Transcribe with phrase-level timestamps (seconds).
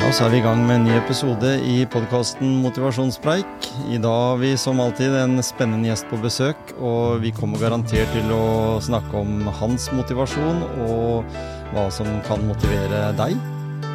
[0.00, 3.66] Ja, så er vi i gang med en ny episode i podkasten Motivasjonspreik.
[3.92, 8.08] I dag har vi som alltid en spennende gjest på besøk, og vi kommer garantert
[8.16, 11.36] til å snakke om hans motivasjon og
[11.74, 13.36] hva som kan motivere deg.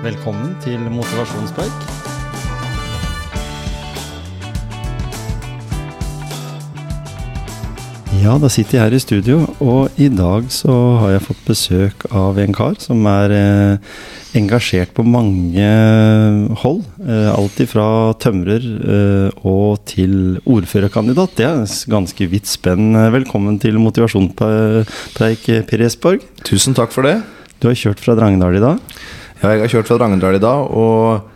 [0.05, 1.87] Velkommen til Motivasjonspreik.
[8.21, 12.05] Ja, da sitter jeg her i studio, og i dag så har jeg fått besøk
[12.13, 13.97] av en kar som er eh,
[14.35, 15.65] engasjert på mange
[16.61, 16.81] hold.
[17.05, 17.85] Eh, alt ifra
[18.21, 21.35] tømrer eh, og til ordførerkandidat.
[21.37, 22.91] Det er et ganske vidt spenn.
[23.15, 26.25] Velkommen til motivasjonspreik, Per Esborg.
[26.47, 27.19] Tusen takk for det.
[27.63, 28.81] Du har kjørt fra Drangedal i dag?
[29.41, 31.31] Ja, jeg har kjørt fra Drangedal i dag og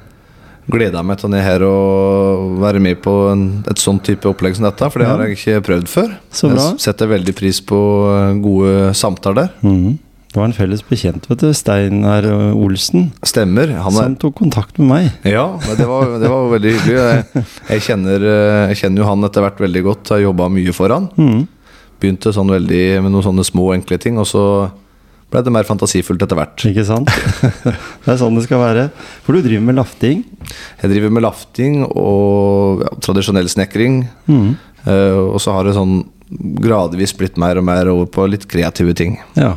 [0.70, 4.54] gleda meg til å ned her og være med på en, et sånt type opplegg
[4.59, 5.16] som dette, for det Ja.
[5.16, 6.12] har jeg ikke prøvd før.
[6.30, 6.68] Så bra.
[6.76, 7.80] Jeg setter veldig pris på
[8.12, 9.50] eh, gode samtaler.
[9.64, 9.98] Mhm.
[10.30, 11.48] Det var en felles bekjent, vet du.
[11.58, 13.08] Steinar Olsen.
[13.26, 13.72] Stemmer.
[13.82, 15.08] Han er Som tok kontakt med meg.
[15.26, 17.00] Ja, det var, det var veldig hyggelig.
[17.00, 20.12] Jeg, jeg, kjenner, eh, jeg kjenner jo han etter hvert veldig godt.
[20.14, 21.09] Har jobba mye for han.
[21.18, 21.48] Mm.
[22.00, 24.44] Begynte sånn veldig med noen sånne små, enkle ting, og så
[25.34, 26.68] ble det mer fantasifullt etter hvert.
[26.70, 27.09] Ikke sant?
[27.66, 28.86] det er sånn det skal være.
[29.25, 30.23] For du driver med lafting.
[30.84, 34.03] Jeg driver med lafting og ja, tradisjonell snekring.
[34.30, 34.50] Mm.
[34.86, 36.03] Uh, og så har det sånn
[36.62, 39.18] gradvis blitt mer og mer over på litt kreative ting.
[39.38, 39.56] Ja.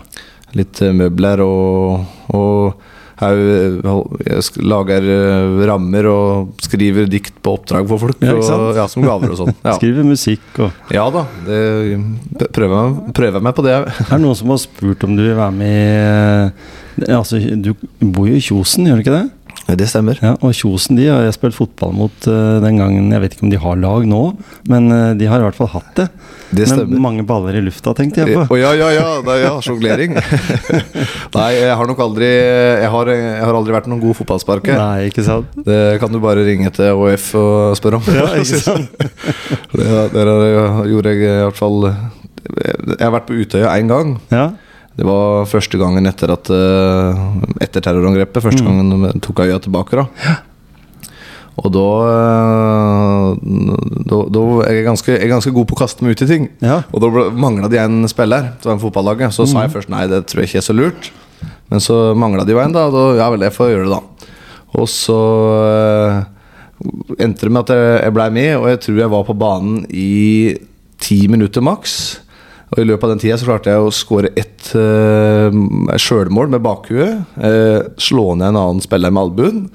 [0.58, 2.03] Litt eh, møbler og,
[2.36, 2.83] og
[3.22, 8.22] jeg, lager eh, rammer og skriver dikt på oppdrag for folk.
[8.25, 8.34] Ja.
[8.34, 9.55] Og, ja, som gaver og sånn.
[9.62, 9.77] Ja.
[9.78, 13.77] Skriver musikk og ja da, det prøver prøver meg på det.
[13.78, 15.91] er Det noen som har spurt om du vil være med i
[16.50, 17.73] eh, Altså, du
[18.05, 19.28] bor jo i Kjosen, gjør du ikke det?
[19.68, 20.18] Det stemmer.
[20.20, 23.10] Ja, Og Kjosen de har jeg spilt fotball mot uh, den gangen.
[23.14, 24.22] Jeg vet ikke om de har lag nå,
[24.68, 26.06] men uh, de har i hvert fall hatt det.
[26.52, 27.00] Det stemmer stemmer.
[27.00, 28.42] mange baller i lufta, tenkte jeg på.
[28.50, 28.58] på.
[28.60, 30.18] ja, ja, ja, det, ja, sjonglering.
[31.38, 34.77] Nei, jeg har nok aldri Jeg har, jeg har aldri vært noen god fotballsparker.
[34.77, 35.55] Nei, ikke sant?
[35.64, 38.10] Det kan du bare ringe til ÅF og spørre om.
[38.12, 38.92] Ja, ikke sant?
[39.72, 40.27] det, det
[40.90, 44.17] gjorde jeg i hvert fall Jeg har vært på Utøya én gang.
[44.34, 44.50] Ja,
[44.97, 47.20] Det var første gangen etter at eh,
[47.64, 48.42] Etter terrorangrepet.
[48.45, 48.69] Første Mm.
[48.69, 49.97] gangen de tok øya tilbake.
[49.97, 50.07] da
[51.57, 53.35] Og da, eh,
[54.08, 56.29] da, da er jeg, ganske, jeg er ganske god på å kaste meg ut i
[56.30, 56.48] ting.
[56.64, 56.83] Ja.
[56.92, 59.33] Og da mangla de en spiller til fotballaget.
[59.36, 61.11] Så sa jeg først nei, det tror jeg ikke er så lurt.
[61.70, 62.86] Men så mangla de jo en, da.
[62.89, 64.29] Og da ja vel, jeg får gjøre det, da.
[64.80, 65.19] Og så
[65.69, 66.24] eh,
[67.20, 69.83] endte det med at jeg, jeg blei med, og jeg tror jeg var på banen
[69.91, 70.57] i
[71.03, 72.20] ti minutter maks.
[72.72, 75.52] Og i løpet av den tida så klarte jeg å skåre ett uh,
[76.00, 77.34] sjølmål med bakhuet.
[77.36, 79.66] Uh, slå ned en annen spiller med albuen.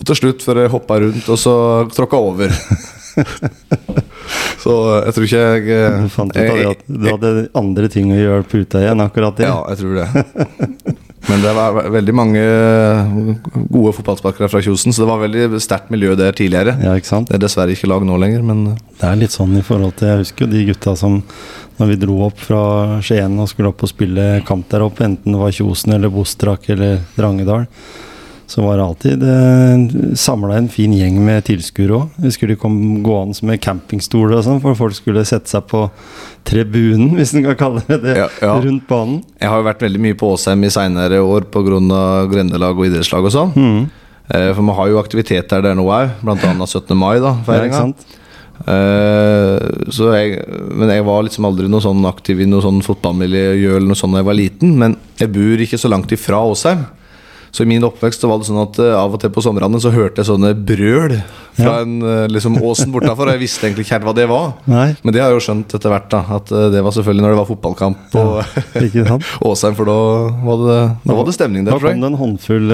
[0.00, 1.54] Og til slutt, før jeg hoppa rundt og så
[1.94, 2.54] tråkka over.
[4.64, 4.74] så
[5.04, 8.08] jeg tror ikke jeg eh, Du fant ut av det at du hadde andre ting
[8.14, 9.50] å gjøre på Utøya enn akkurat det.
[9.50, 10.96] ja, jeg tror det.
[11.28, 12.42] Men det var veldig mange
[13.68, 16.74] gode fotballsparkere fra Kjosen, så det var veldig sterkt miljø der tidligere.
[16.80, 17.28] Ja, ikke sant?
[17.28, 18.64] Det er dessverre ikke lag nå lenger, men
[18.96, 21.20] Det er litt sånn i forhold til Jeg husker jo de gutta som
[21.80, 22.60] Når vi dro opp fra
[23.00, 26.68] Skien og skulle opp og spille kamp der oppe, enten det var Kjosen eller Bostrak
[26.74, 27.64] eller Drangedal,
[28.50, 32.16] så var det alltid eh, samla en fin gjeng med tilskuere òg.
[32.18, 35.84] Vi skulle komme gående med campingstoler og sånn, for folk skulle sette seg på
[36.50, 38.56] tribunen, hvis en kan kalle det det, Ja, ja.
[38.60, 39.22] rundt banen.
[39.40, 41.80] jeg har jo vært veldig mye på Åsheim i seinere år pga.
[42.32, 43.54] grendelag og idrettslag og sånn.
[43.54, 43.80] Mm.
[44.34, 46.36] Eh, For vi har jo aktivitet der nå òg, bl.a.
[46.66, 46.96] 17.
[46.98, 47.92] mai, da, Ja,
[48.66, 50.38] Eh, så jeg,
[50.76, 54.16] men jeg var liksom aldri noe sånn aktiv i noe sånn fotballmiljø eller noe sånt
[54.16, 54.76] da jeg var liten.
[54.80, 56.86] Men jeg bor ikke så langt ifra Åsheim.
[57.50, 59.80] Så i min oppvekst så var det sånn at eh, av og til på somrene
[59.82, 61.16] så hørte jeg sånne brøl
[61.58, 61.80] fra Ja.
[61.82, 63.26] en eh, liksom åsen bortafor.
[63.26, 64.52] Og jeg visste egentlig ikke helt hva det var.
[64.70, 66.20] Nei, Men det har jeg jo skjønt etter hvert, da.
[66.36, 68.22] At det var selvfølgelig når det var fotballkamp på
[68.94, 69.18] ja.
[69.50, 69.96] Åsheim, for da
[70.46, 70.78] var det,
[71.10, 72.70] da var det stemning der, Da kom det en håndfull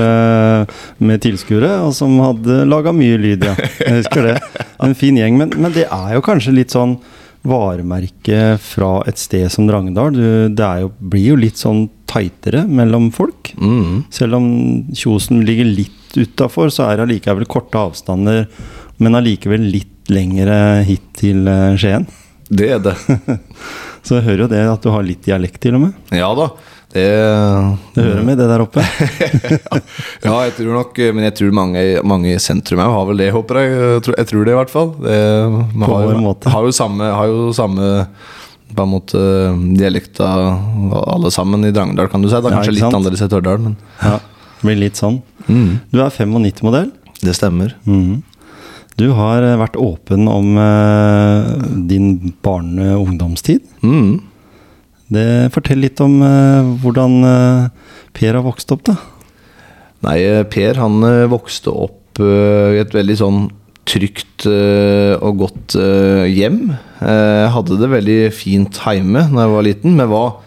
[1.09, 3.57] med tilskuere, som hadde laga mye lyd, ja.
[3.81, 4.37] Jeg husker det.
[4.83, 5.39] En fin gjeng.
[5.41, 6.99] Men, men det er jo kanskje litt sånn
[7.47, 10.17] varemerke fra et sted som Drangedal.
[10.57, 13.53] Det er jo, blir jo litt sånn tightere mellom folk.
[13.61, 14.07] Mm.
[14.15, 14.49] Selv om
[14.97, 18.47] Kjosen ligger litt utafor, så er det allikevel korte avstander,
[19.03, 22.07] men allikevel litt lengre hit til eh, Skien.
[22.47, 22.95] Det er det.
[24.07, 25.95] Så jeg hører jo det at du har litt dialekt, til og med.
[26.15, 26.53] Ja da.
[26.97, 27.05] Det,
[27.97, 28.81] Det hører med, det der oppe.
[30.27, 33.29] ja, jeg tror nok Men jeg tror mange, mange i sentrum òg har vel det,
[33.35, 33.75] håper jeg.
[34.17, 34.91] Jeg tror, det, i hvert fall.
[35.05, 35.21] Det,
[35.77, 36.51] man har.
[36.57, 37.91] Har jo samme, har jo samme
[38.77, 39.21] på en måte
[39.79, 40.27] dialekta
[41.07, 42.35] alle sammen i Drangedal, kan du si.
[42.35, 42.49] Da.
[42.51, 45.21] er Kanskje ja, litt annerledes i Tørdal, men Ja, det blir litt sånn.
[45.47, 46.91] mm, Du er 95-modell.
[47.23, 47.77] det stemmer.
[47.87, 48.23] Mm.
[48.97, 51.51] Du har eh, vært åpen om eh,
[51.89, 53.61] din barne- og ungdomstid.
[53.85, 54.21] Mm.
[55.13, 58.97] Det Fortell litt om eh, hvordan eh, Per har vokst opp, da.
[60.07, 60.99] Nei, eh, Per han
[61.31, 63.43] vokste opp i et veldig sånn
[63.87, 66.71] trygt og godt hjem.
[66.97, 70.43] Jeg hadde det veldig fint hjemme da jeg var liten, men var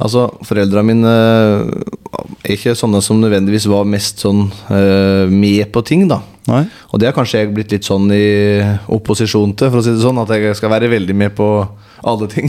[0.00, 4.46] Altså, foreldra mine er ikke sånne som nødvendigvis var mest sånn
[5.28, 6.22] med på ting, da.
[6.48, 6.62] Nei?
[6.88, 8.24] Og det har kanskje jeg blitt litt sånn i
[8.96, 10.22] opposisjon til, for å si det sånn.
[10.24, 11.50] At jeg skal være veldig med på
[12.04, 12.48] alle ting.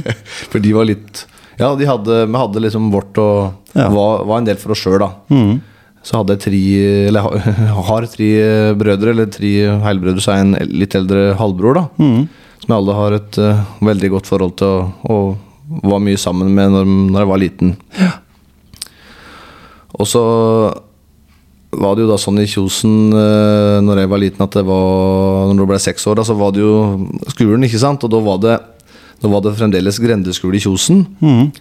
[0.50, 1.24] for de var litt
[1.58, 3.88] Ja, de hadde, vi hadde liksom vårt og Ja.
[3.92, 5.10] var, var en del for oss sjøl, da.
[5.32, 5.60] Mhm.
[6.02, 6.60] Så hadde jeg tre
[7.08, 7.20] Eller
[7.88, 8.30] har- tre
[8.74, 9.52] brødre, eller tre
[9.84, 11.84] heilbrødre, så er jeg en litt eldre halvbror, da.
[12.02, 12.28] Mhm.
[12.62, 16.50] Som jeg alle har et uh, veldig godt forhold til og, og var mye sammen
[16.54, 17.76] med når, når jeg var liten.
[19.98, 20.22] Og så
[21.72, 25.48] var det jo da sånn i Kjosen uh, når jeg var liten at det var
[25.48, 26.74] Når du ble seks år, da, så var det jo
[27.32, 28.04] skolen, ikke sant?
[28.04, 28.56] Og da var det,
[29.22, 31.04] da var det fremdeles grendeskole i Kjosen.
[31.22, 31.52] Mm.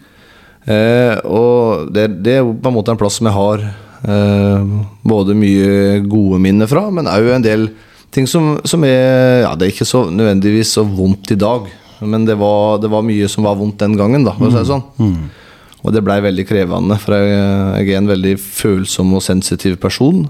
[0.65, 4.73] Eh, og det, det er på en måte en plass som jeg har eh,
[5.07, 7.67] både mye gode minner fra, men òg en del
[8.13, 11.69] ting som, som er Ja, det er ikke så nødvendigvis så vondt i dag,
[12.01, 14.59] men det var, det var mye som var vondt den gangen, da, for å si
[14.61, 15.21] det sånn.
[15.81, 17.29] Og det blei veldig krevende, for jeg,
[17.85, 20.27] jeg er en veldig følsom og sensitiv person.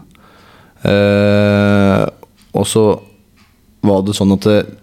[0.88, 2.04] Eh,
[2.56, 2.86] og så
[3.86, 4.81] var det sånn at det, de-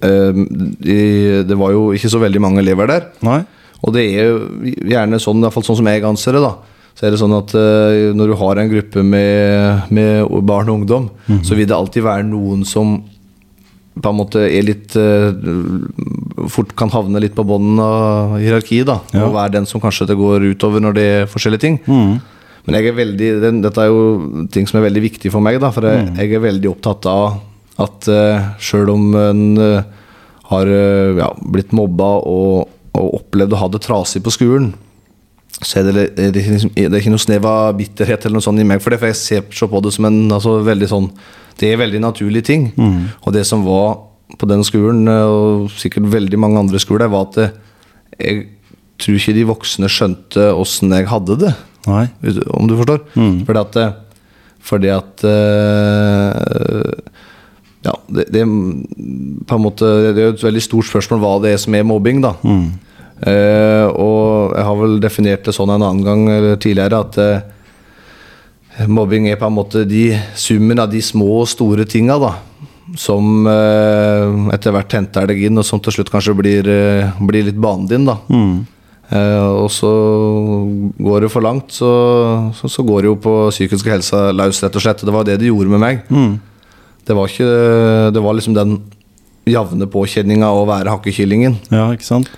[0.00, 3.06] det var jo ikke så veldig mange elever der.
[3.26, 3.40] Nei?
[3.82, 4.38] Og det er jo
[4.90, 6.78] gjerne sånn, i hvert fall sånn som jeg anser det, da.
[6.98, 10.80] Så er det sånn at eh, når du har en gruppe med, med barn og
[10.80, 11.04] ungdom,
[11.46, 12.96] så vil det alltid være noen som
[13.98, 15.34] på en måte er litt eh,
[16.50, 18.98] Fort kan havne litt på bunnen av hierarkiet, da.
[19.14, 19.26] Ja.
[19.26, 21.80] Og være den som kanskje det går utover når det er forskjellige ting.
[21.86, 22.18] Mhm.
[22.68, 23.28] Men jeg er veldig,
[23.64, 24.00] dette er jo
[24.52, 27.38] ting som er veldig viktig for meg, da, for jeg, jeg er veldig opptatt av
[27.78, 29.86] at uh, sjøl om en eh,
[30.48, 34.70] har eh, ja, blitt mobba og, og opplevd å ha det trasig på skolen,
[35.58, 38.46] så er det, er det, liksom, det er ikke noe snev av bitterhet eller noe
[38.46, 40.88] sånt i meg for det, for jeg ser så på det som en altså, veldig
[40.90, 41.08] sånn
[41.58, 42.68] Det er veldig naturlige ting.
[43.26, 43.96] Og det som var
[44.38, 47.56] på den skolen, eh, og sikkert veldig mange andre skoler, var at
[48.18, 48.44] jeg
[48.98, 51.54] tror ikke de voksne skjønte åssen jeg hadde det.
[51.88, 52.06] Nei?
[52.54, 53.02] Om du forstår?
[53.46, 53.92] Fordi at, eh,
[54.70, 56.92] fordi at eh,
[57.86, 58.42] Ja, det, det,
[59.46, 61.86] på en måte, det er jo et veldig stort spørsmål hva det er som er
[61.86, 62.32] mobbing, da.
[63.22, 68.86] Eh, og jeg har vel definert det sånn en annen gang eller tidligere at eh,
[68.86, 72.32] mobbing er på en måte de summen av de små og store tinga, da.
[72.98, 77.46] Som eh, etter hvert henter deg inn, og som til slutt kanskje blir, eh, blir
[77.50, 78.18] litt banen din, da.
[79.08, 79.88] Eh, og så
[80.98, 81.88] går det for langt, så,
[82.58, 85.04] så, så går det jo på psykiske helsa løs, rett og slett.
[85.06, 86.02] Det var det det gjorde med meg.
[87.08, 87.48] Det var ikke
[88.14, 88.76] Det var liksom den
[89.48, 92.28] jevne påkjenninga å være hakkekyllingen Ja, ikke sant?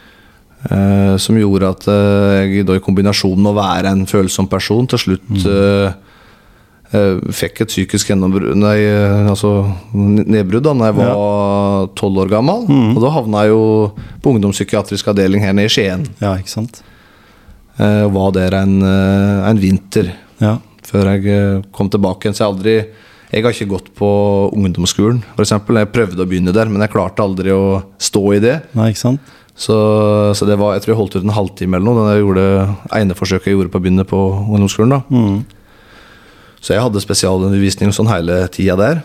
[0.60, 4.84] Uh, som gjorde at uh, jeg da i kombinasjon med å være en følsom person
[4.92, 5.94] til slutt uh,
[7.32, 8.76] fikk et psykisk gjennombrudd Nei,
[9.30, 9.54] altså
[9.94, 12.64] nedbrudd da når jeg var tolv år gammel.
[12.66, 13.60] Og da havna jeg jo
[14.20, 16.02] på ungdomspsykiatrisk avdeling her nede i Skien.
[16.18, 16.80] Ja, ikke sant?
[17.78, 20.10] Var der en, en vinter
[20.42, 20.56] Ja.
[20.90, 22.34] før jeg kom tilbake igjen.
[22.34, 22.74] Så jeg aldri
[23.30, 24.06] Jeg har ikke gått på
[24.56, 25.52] ungdomsskolen, f.eks.
[25.54, 28.56] Jeg prøvde å begynne der, men jeg klarte aldri å stå i det.
[28.74, 29.36] Nei, ikke sant?
[29.60, 29.76] Så,
[30.34, 32.06] så det var, jeg tror jeg holdt ut en halvtime eller noe.
[32.08, 32.44] det jeg gjorde
[32.96, 34.94] ene forsøket jeg gjorde på å begynne på ungdomsskolen.
[34.96, 35.02] da
[36.64, 39.02] Så jeg hadde spesialundervisning sånn hele tida der.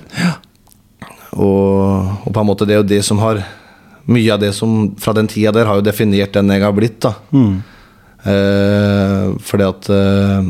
[1.36, 3.44] Og, og på en måte det er jo det som har
[4.06, 7.00] Mye av det som fra den tida der har jo definert den jeg har blitt.
[7.02, 7.16] da
[8.30, 10.50] eh, Fordi at eh,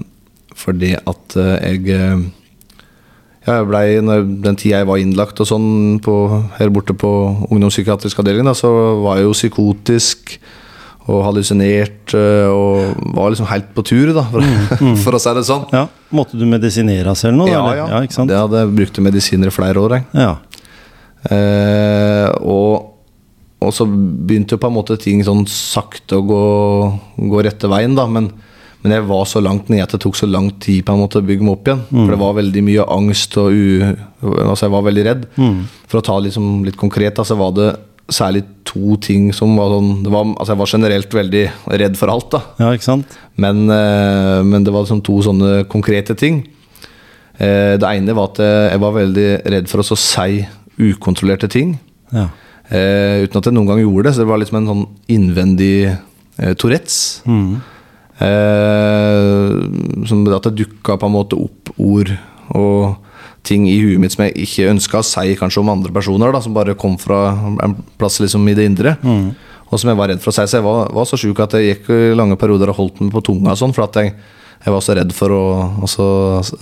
[0.59, 2.44] Fordi at eh, jeg eh, ja,
[3.45, 3.81] jeg ble,
[4.41, 5.69] den tida jeg var innlagt og sånn
[6.03, 6.13] på,
[6.57, 7.09] her borte på
[7.49, 8.71] ungdomspsykiatrisk avdeling, da, så
[9.03, 10.37] var jeg jo psykotisk
[11.05, 14.47] og hallusinert øh, og var liksom helt på tur, da, for,
[15.03, 15.67] for å si det sånn.
[15.75, 15.85] Ja.
[16.15, 17.49] Måtte du medisinere selv nå?
[17.51, 17.83] Ja, eller?
[17.83, 18.01] ja.
[18.01, 18.25] ja?
[18.31, 19.99] Det hadde jeg brukt medisiner i flere år.
[19.99, 20.07] Jeg.
[20.25, 20.33] Ja.
[21.29, 22.89] Eh, og,
[23.61, 26.43] og så begynte jo på en måte ting sånn sakte å gå,
[27.29, 28.07] gå rette veien, da.
[28.09, 28.31] Men,
[28.85, 31.17] men jeg var så langt nede at det tok så lang tid på en måte
[31.17, 31.79] å bygge meg opp igjen.
[31.89, 33.55] For det var veldig mye angst og.
[34.21, 35.23] Altså, jeg var veldig redd.
[35.89, 37.71] For å ta liksom litt konkret, da, så var det
[38.13, 41.43] særlig to ting som var sånn det var, Altså, jeg var generelt veldig
[41.81, 42.41] redd for alt, da.
[42.61, 43.17] ja, ikke sant?
[43.41, 46.43] Men, eh, men det var liksom to sånne konkrete ting.
[47.37, 50.45] Eh, det ene var at eh, jeg var veldig redd for å si
[50.77, 51.77] ukontrollerte ting.
[52.13, 52.29] Ja.
[52.65, 54.15] Uten at jeg noen gang gjorde det.
[54.15, 55.77] Så det var liksom en sånn innvendig
[56.59, 57.21] Tourettes.
[57.25, 57.74] Tourettes.
[58.15, 62.13] Eh, som at det dukka på en måte opp ord
[62.55, 63.01] og
[63.45, 66.39] ting i huet mitt som jeg ikke ønska å si kanskje om andre personer, da,
[66.41, 67.27] som bare kom fra
[67.65, 68.95] en plass liksom i det indre.
[69.65, 70.45] Og som jeg var redd for å si.
[70.47, 73.23] Så jeg var, var så sjuk at jeg gikk lange perioder og holdt meg på
[73.25, 74.13] tunga og sånn, for at jeg,
[74.63, 75.43] jeg var så redd for å
[75.85, 76.07] også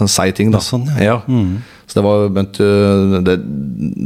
[0.09, 0.51] si ting.
[0.55, 0.59] Da.
[0.59, 1.17] Ja, sånn, ja.
[1.87, 3.35] Så det var begynt, øh, det,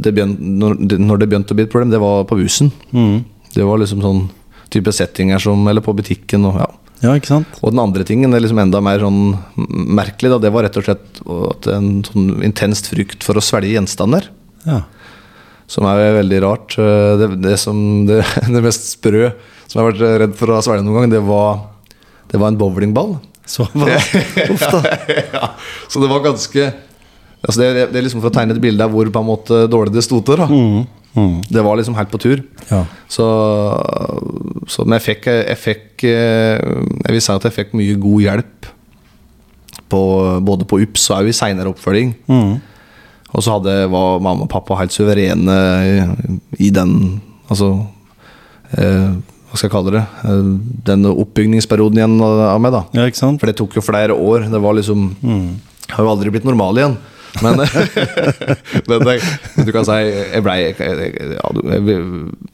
[0.04, 2.72] det begynte, når det begynte å bli et problem, det var på bussen.
[2.92, 3.22] Mm.
[3.54, 4.26] Det var liksom sånn
[4.68, 6.66] type settinger som Eller på butikken og ja.
[7.04, 7.58] Ja, ikke sant?
[7.62, 9.20] Og den andre tingen, det er liksom enda mer sånn
[9.98, 11.20] merkelig, da, det var rett og slett
[11.70, 14.26] en sånn intenst frykt for å svelge gjenstander.
[14.66, 14.80] Ja.
[15.70, 16.74] Som er veldig rart.
[16.80, 17.78] Eh, Det, det, som,
[18.08, 18.22] det,
[18.54, 19.28] det mest sprø
[19.68, 21.58] som jeg har vært redd for å svelge noen gang, det var,
[22.32, 23.18] det var en bowlingball.
[23.48, 23.64] Så?
[24.52, 24.64] Uff
[25.32, 25.46] ja,
[25.88, 26.66] så det var ganske
[27.40, 29.60] altså det, det er liksom For å tegne et bilde av hvor på en måte
[29.72, 30.36] dårlig det sto til.
[30.42, 30.82] da Mm.
[31.16, 31.42] Mm.
[31.48, 32.42] Det var liksom helt på tur.
[32.68, 32.84] Ja.
[33.08, 33.26] Så,
[34.68, 38.24] så Men jeg fikk, jeg fikk eh, Jeg vil si at jeg fikk mye god
[38.26, 38.72] hjelp.
[39.88, 40.00] På,
[40.44, 42.12] både på UPS og i seinere oppfølging.
[42.28, 42.58] Mm.
[43.32, 45.96] Og så hadde, var mamma og pappa helt suverene i,
[46.68, 46.92] i den
[47.48, 47.70] Altså
[48.76, 49.12] eh,
[49.48, 50.04] Hva skal jeg kalle det?
[50.28, 50.50] Eh,
[50.90, 52.74] den oppbygningsperioden igjen av meg.
[52.74, 53.08] da ja?
[53.12, 54.48] For det tok jo flere år.
[54.52, 55.46] Det var liksom mm.
[55.94, 56.98] har jo aldri blitt normal igjen.
[58.88, 59.02] Men,
[59.66, 61.50] du kan si Jeg blei ja,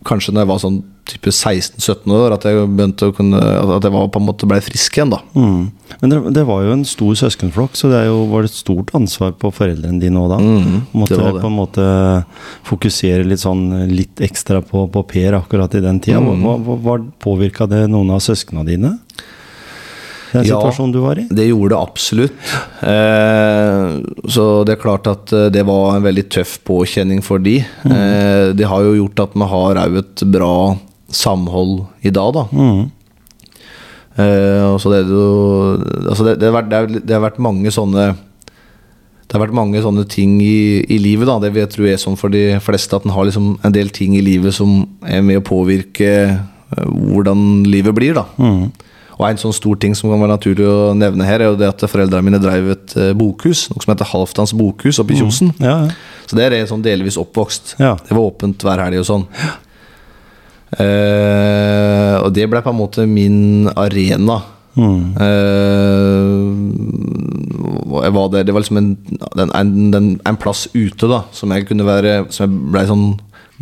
[0.09, 3.37] Kanskje når jeg var sånn type 16-17 år, at jeg begynte å kunne
[3.77, 5.21] At jeg var, på en måte ble frisk igjen, da.
[5.37, 5.67] Mm.
[6.01, 9.35] Men det, det var jo en stor søskenflokk, så det jo, var et stort ansvar
[9.41, 10.41] på foreldrene dine òg da.
[10.41, 11.43] Mm, Måtte det det.
[11.45, 11.87] på en måte
[12.71, 16.23] fokusere litt sånn litt ekstra på, på Per akkurat i den tida.
[16.25, 16.41] Mm.
[16.45, 18.97] Hva, hva, hva Påvirka det noen av søsknene dine?
[20.35, 20.59] Den Ja.
[20.59, 21.27] situasjonen du var i?
[21.31, 22.33] Det gjorde det absolutt.
[22.83, 23.85] Eh,
[24.27, 27.61] så det er klart at eh, det var en veldig tøff påkjenning for de.
[27.87, 30.77] Eh, det har jo gjort at vi har òg et bra
[31.09, 32.45] samhold i dag, da.
[32.51, 32.91] Mm.
[34.15, 35.23] Så det, jo,
[36.07, 38.13] altså det, det, har vært, det, har, vært mange sånne
[39.27, 41.41] Det har vært mange sånne ting i, i livet, da.
[41.43, 43.91] Det vil jeg tro er sånn for de fleste, at en har liksom en del
[43.91, 46.11] ting i livet som er med å påvirke
[46.75, 48.27] hvordan livet blir, da.
[48.39, 48.71] Mm.
[49.25, 51.71] Og en sånn stor ting som kan være naturlig å nevne her, er jo det
[51.71, 55.55] at foreldrene mine drev et eh, bokhus, noe som heter Halvdans bokhus oppe i Kjosen.
[55.65, 56.19] Ja, ja.
[56.29, 57.77] Så der er jeg sånn delvis oppvokst.
[57.81, 57.95] Ja.
[58.05, 59.25] Det var åpent hver helg og sånn.
[60.77, 64.43] Eh, og det ble på en måte min arena.
[64.77, 65.03] Mm.
[65.25, 66.39] Eh,
[68.13, 68.93] var der, det var liksom en,
[69.39, 73.05] en, en, en plass ute da som jeg kunne være Som jeg ble sånn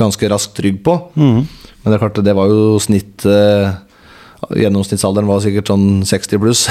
[0.00, 0.96] ganske raskt trygg på.
[1.14, 1.42] Mm.
[1.44, 3.68] Men det er klart, det var jo snitt eh,
[4.50, 6.66] Gjennomsnittsalderen var sikkert sånn 60 pluss.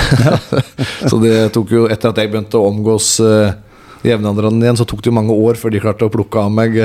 [1.09, 3.53] så det tok jo Etter at jeg begynte å omgås uh,
[4.03, 6.75] jevnaldrende igjen, så tok det jo mange år før de klarte å plukke av meg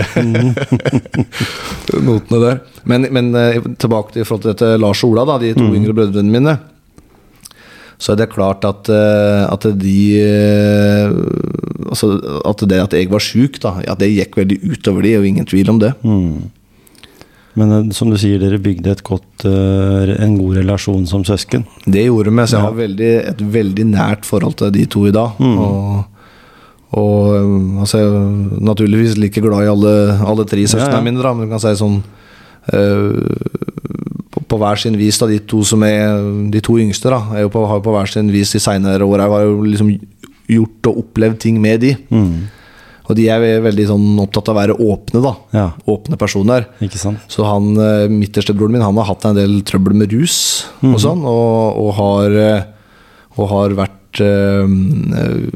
[2.08, 2.62] notene der.
[2.86, 5.96] Men, men uh, tilbake til forhold til dette Lars og Ola, da, de to yngre
[5.96, 6.58] brødrene mine.
[7.98, 11.12] Så er det klart at, uh, at de eh,
[11.86, 15.26] Altså at det at jeg var sjuk, da, ja, det gikk veldig utover de, og
[15.28, 15.92] ingen tvil om det.
[16.02, 16.50] Mm.
[17.56, 21.64] Men eh, som du sier, dere bygde et godt, eh, en god relasjon som søsken.
[21.86, 25.14] Det gjorde vi, så jeg har veldig, et veldig nært forhold til de to i
[25.14, 25.40] dag.
[25.40, 26.04] Og,
[26.96, 31.06] og um, altså, jeg er naturligvis like glad i alle, alle tre søstrene Ja, ja.
[31.08, 31.96] mine, da, men du kan si sånn
[32.76, 33.40] øh,
[34.32, 36.20] på, på hver sin vis, da, de to som er
[36.52, 39.24] de to yngste, da, er jo på, har på hver sin vis de seinere år
[39.24, 39.90] Jeg har jo liksom
[40.46, 41.96] gjort og opplevd ting med de.
[42.12, 42.46] Mm.
[43.08, 45.34] Og de er veldig sånn opptatt av å være åpne, da.
[45.54, 46.66] Ja, Åpne personer.
[46.82, 47.18] ikke sant?
[47.30, 50.98] Så han midterstebroren midterste broren min Han har hatt en del trøbbel med rus og
[51.00, 52.62] sånn, og, og har eh,
[53.38, 54.66] Og har vært eh,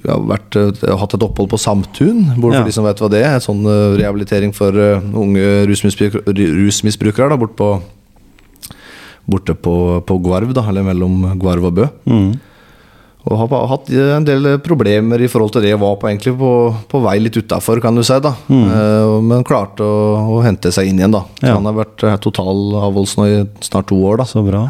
[0.06, 2.62] ja, vært, eh, hatt et opphold på Samtun, hvor Ja.
[2.62, 3.38] de som vet hva det er.
[3.38, 7.70] En sånn eh, rehabilitering for eh, unge rusmisbruk, rusmisbrukere da, bort på,
[9.30, 9.74] borte på,
[10.06, 11.88] på Gvarv, da, eller mellom Gvarv og Bø.
[12.10, 12.30] Mm.
[13.28, 15.74] Og har hatt en del problemer i forhold til det.
[15.78, 16.52] Var på, egentlig på,
[16.88, 18.16] på vei litt utafor, kan du si.
[18.24, 21.12] da Eh, Men klarte å, å hente seg inn igjen.
[21.12, 21.54] da Ja.
[21.58, 24.16] Han har vært total avholds nå i snart to år.
[24.22, 24.64] da Så bra.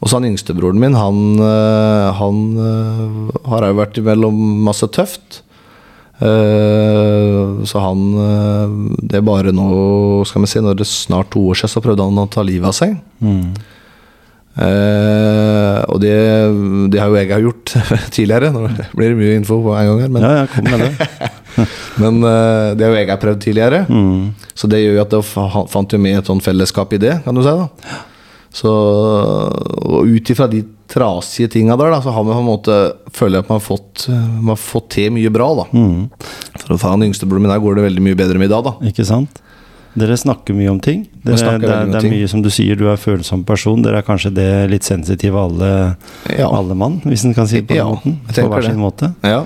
[0.00, 5.42] Og så han yngstebroren min, han, eh, han eh, har òg vært imellom masse tøft.
[6.20, 8.74] Eh, Så han eh,
[9.08, 9.66] Det er bare nå,
[10.28, 12.44] skal vi si, når det er snart to år siden, så prøvde han å ta
[12.46, 12.96] livet av seg.
[13.20, 13.50] Mm.
[14.56, 16.14] Eh, og det,
[16.92, 17.74] det har jo jeg gjort
[18.16, 18.52] tidligere.
[18.54, 18.64] Nå
[18.96, 20.12] blir det mye info på en gang her.
[20.14, 21.10] Men, Ja, ja, kom med det.
[22.02, 23.84] men uh, det har jo jeg har prøvd tidligere.
[23.88, 24.32] Mm.
[24.56, 25.22] Så det gjør jo at det
[25.72, 27.52] fant jo med et sånn fellesskap i det, kan du si.
[27.52, 27.68] da
[28.56, 32.76] Så Og ut ifra de trasige tinga der, da, så har vi på en måte
[33.12, 35.48] føler jeg at man har fått, man har fått til mye bra.
[35.58, 36.06] da Mm.
[36.62, 38.76] For for yngste yngstebroren min her går det veldig mye bedre med i dag, da.
[38.88, 39.42] Ikke sant?
[39.96, 41.06] Dere snakker mye om ting.
[41.24, 43.80] Dere, det, det, er, det er mye som du sier, du er følsom person.
[43.84, 45.70] Dere er kanskje det litt sensitive alle,
[46.36, 46.50] Ja.
[46.52, 48.18] alle mann, hvis en kan si det på Ja, den måten.
[48.36, 49.12] På hver sin måte.
[49.24, 49.44] Ja.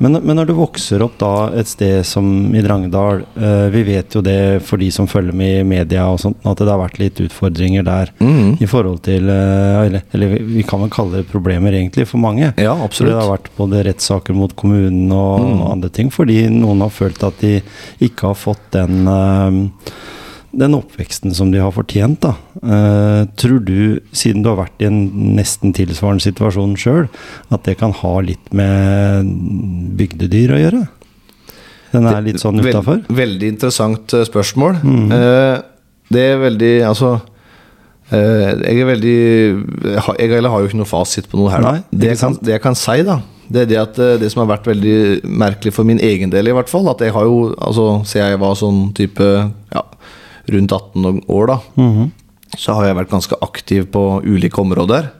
[0.00, 2.24] Men, men når du vokser opp da et sted som
[2.54, 6.20] i Drangedal eh, Vi vet jo det for de som følger med i media og
[6.22, 8.56] sånt, at det har vært litt utfordringer der Mm.
[8.62, 12.52] i forhold til eh, Eller, eller vi- kan vel kalle det problemer egentlig for mange.
[12.58, 13.12] Ja, absolutt.
[13.14, 15.62] det har vært både rettssaker mot kommunen og Mm.
[15.72, 17.60] andre ting, fordi noen har følt at de
[18.00, 19.68] ikke har fått den eh,
[20.56, 22.34] den oppveksten som de har fortjent, da.
[22.62, 25.00] Uh, tror du, siden du har vært i en
[25.36, 27.08] nesten tilsvarende situasjon sjøl,
[27.52, 29.28] at det kan ha litt med
[29.98, 30.84] bygdedyr å gjøre?
[31.92, 33.02] Den er litt sånn utafor?
[33.02, 34.80] Veld, Veldig interessant eh, spørsmål.
[34.84, 35.10] Mhm.
[35.12, 35.58] Uh,
[36.08, 37.08] det er veldig Altså
[38.08, 39.16] Jeg er veldig
[39.84, 41.60] Jeg jeg har jo ikke noe fasit på noe her.
[41.60, 43.18] Nei, det, jeg kan, det jeg kan si, da,
[43.52, 46.54] det er det at det som har vært veldig merkelig for min egen del, i
[46.56, 49.84] hvert fall, at jeg har jo altså Siden jeg var sånn type ja,
[50.54, 52.10] rundt 18 år, da, Mhm.
[52.56, 55.10] så har jeg vært ganske aktiv på ulike områder.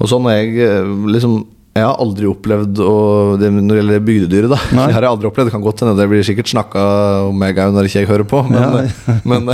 [0.00, 0.82] Og sånn har jeg eh,
[1.14, 1.44] liksom
[1.76, 4.58] Jeg har aldri opplevd å, det, Når det gjelder bygdedyret, da.
[4.76, 4.84] Nei.
[4.90, 5.48] Det har jeg aldri opplevd.
[5.48, 6.82] Det kan godt hende det blir sikkert snakka
[7.30, 8.42] om meg òg når ikke jeg hører på.
[8.46, 9.14] Men, Ja.
[9.24, 9.48] men,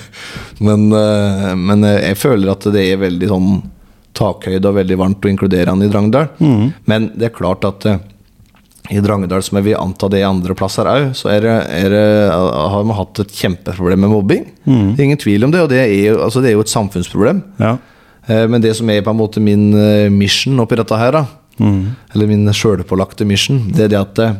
[0.64, 3.50] men, eh, men jeg føler at det er veldig sånn
[4.16, 6.30] takhøyde og veldig varmt og inkluderende i Drangedal.
[6.40, 6.72] Mm.
[6.88, 7.98] Men det er klart at eh,
[8.88, 11.92] i Drangedal, som jeg vil anta det i andre plasser òg, så er det, er
[11.92, 14.46] det, har vi hatt et kjempeproblem med mobbing.
[14.64, 14.94] Mm.
[14.94, 17.42] Det er ingen tvil om det, og det er altså det er jo et samfunnsproblem.
[17.60, 17.76] Ja.
[18.28, 21.24] Eh, Men det som er på en måte min eh, mission oppi dette her, da,
[21.60, 21.80] mm.
[22.14, 24.36] eller min sjølpålagte mission, det er det at eh,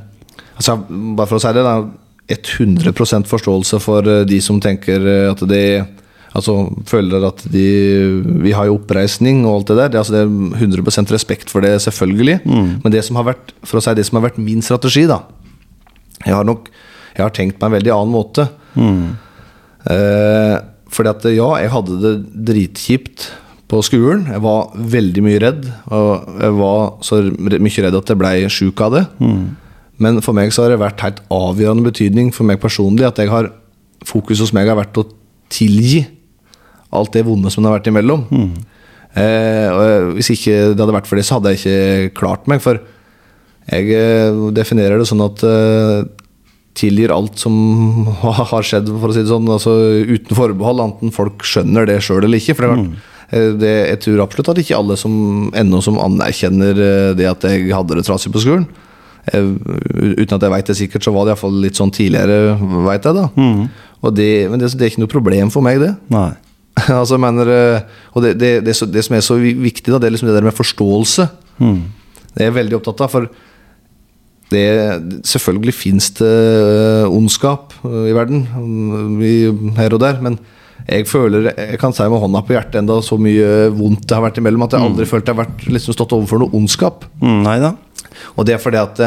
[0.56, 1.80] altså, Bare for å si det, da.
[2.28, 5.00] 100 forståelse for de som tenker
[5.30, 5.62] at det
[6.36, 6.54] Altså
[6.88, 7.68] føler at de
[8.44, 9.88] Vi har jo oppreisning og alt det der.
[9.92, 12.40] Det, altså, det er 100 respekt for det, selvfølgelig.
[12.84, 15.22] Men det som har vært For å si det som har vært min strategi, da
[16.26, 16.68] Jeg har nok
[17.16, 18.48] Jeg har tenkt meg en veldig annen måte.
[18.78, 19.16] Mm.
[19.90, 20.56] Eh,
[20.88, 22.12] fordi at ja, jeg hadde det
[22.48, 23.24] dritkjipt
[23.68, 24.28] på skolen.
[24.30, 25.66] Jeg var veldig mye redd.
[25.90, 29.02] Og jeg var så mye redd at jeg blei sjuk av det.
[29.98, 33.32] Men for meg så har det vært helt avgjørende betydning for meg personlig at jeg
[33.32, 33.50] har
[34.06, 35.08] fokus hos meg har vært å
[35.52, 36.04] tilgi
[36.94, 38.22] alt det vonde som det har vært imellom.
[39.18, 42.62] Eh, og hvis ikke det hadde vært for det, så hadde jeg ikke klart meg.
[42.64, 42.80] For
[43.68, 46.06] jeg eh, definerer det sånn at eh,
[46.78, 47.54] tilgir alt som
[48.52, 49.74] har skjedd, for å si det sånn, altså
[50.08, 52.56] uten forbehold, enten folk skjønner det sjøl eller ikke.
[52.58, 55.14] For det, klart, eh, det, jeg tror absolutt at ikke alle som
[55.58, 58.68] ennå som anerkjenner eh, det at jeg hadde det trasig på skolen.
[59.32, 59.50] Eh,
[60.22, 62.54] Uten at jeg veit det sikkert, så var det iallfall litt sånn tidligere,
[62.86, 63.26] veit jeg, da.
[63.98, 65.90] Og det, men det, det er ikke noe problem for meg, det.
[66.14, 66.30] Nei.
[67.00, 70.16] altså, mener, eh, og det, det, det, det som er så viktig, da, det er
[70.16, 71.28] liksom det der med forståelse.
[71.58, 71.82] Mm.
[72.32, 73.12] Det er jeg veldig opptatt av.
[73.12, 73.28] For
[74.52, 74.68] det,
[75.28, 78.46] selvfølgelig fins det øh, ondskap øh, i verden,
[79.20, 80.22] øh, her og der.
[80.24, 80.38] Men
[80.88, 84.24] jeg føler, jeg kan si med hånda på hjertet enda så mye vondt det har
[84.24, 87.04] vært imellom, at jeg aldri følt jeg har vært, liksom stått overfor noe ondskap.
[87.20, 87.74] Mm, nei da.
[88.38, 89.02] Og det er fordi at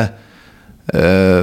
[0.93, 1.41] uh,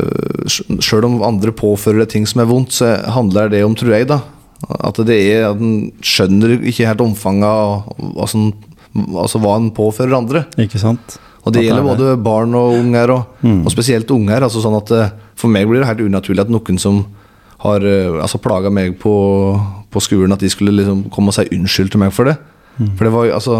[0.78, 4.06] Sjøl om andre påfører deg ting som er vondt, så handler det om, tror jeg,
[4.12, 4.20] da
[4.66, 7.86] At det er at en skjønner ikke helt omfanget av
[8.18, 8.48] altså,
[9.06, 10.44] altså hva en påfører andre.
[10.58, 11.18] Ikke sant?
[11.46, 14.42] Og det gjelder er både barn og unger, og, og spesielt unger.
[14.44, 17.04] Altså sånn at eh, For meg blir det helt unaturlig at noen som
[17.62, 19.12] har eh, altså plaga meg på,
[19.90, 22.36] på skolen, at de skulle liksom komme og si unnskyld til meg for det.
[22.98, 23.54] For det var altså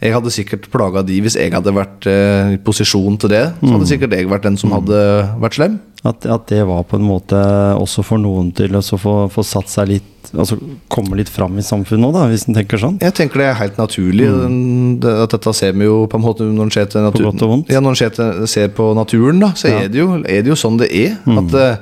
[0.00, 3.44] Jeg hadde sikkert plaga de hvis jeg hadde vært eh, i posisjon til det.
[3.60, 5.02] Så hadde sikkert jeg vært den som hadde
[5.42, 5.76] vært slem.
[6.00, 7.36] At, at det var på en måte
[7.76, 10.56] også for noen til å få, få satt seg litt Altså
[10.92, 12.98] komme litt fram i samfunnet òg, da, hvis en tenker sånn.
[13.02, 14.26] Jeg tenker det er helt naturlig.
[14.28, 14.98] Mm.
[15.02, 17.30] det, at dette ser vi jo på en måte når en ser til naturen.
[17.32, 17.72] godt og vondt.
[17.72, 19.80] Ja, når en ser, på naturen, da, så Ja.
[19.80, 21.16] er, det jo, er det jo sånn det er.
[21.40, 21.76] At, eh,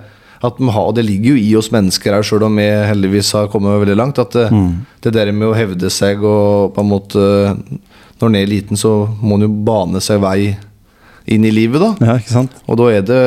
[0.48, 3.50] at vi har, det ligger jo i oss mennesker òg, sjøl om vi heldigvis har
[3.52, 4.22] kommet veldig langt.
[4.22, 4.54] At eh,
[5.04, 7.26] det der med å hevde seg og på en måte
[8.22, 10.56] Når en er liten, så må en jo bane seg vei
[11.28, 11.90] inn i livet, da.
[12.04, 12.54] Ja, ikke sant?
[12.66, 13.18] Og da er det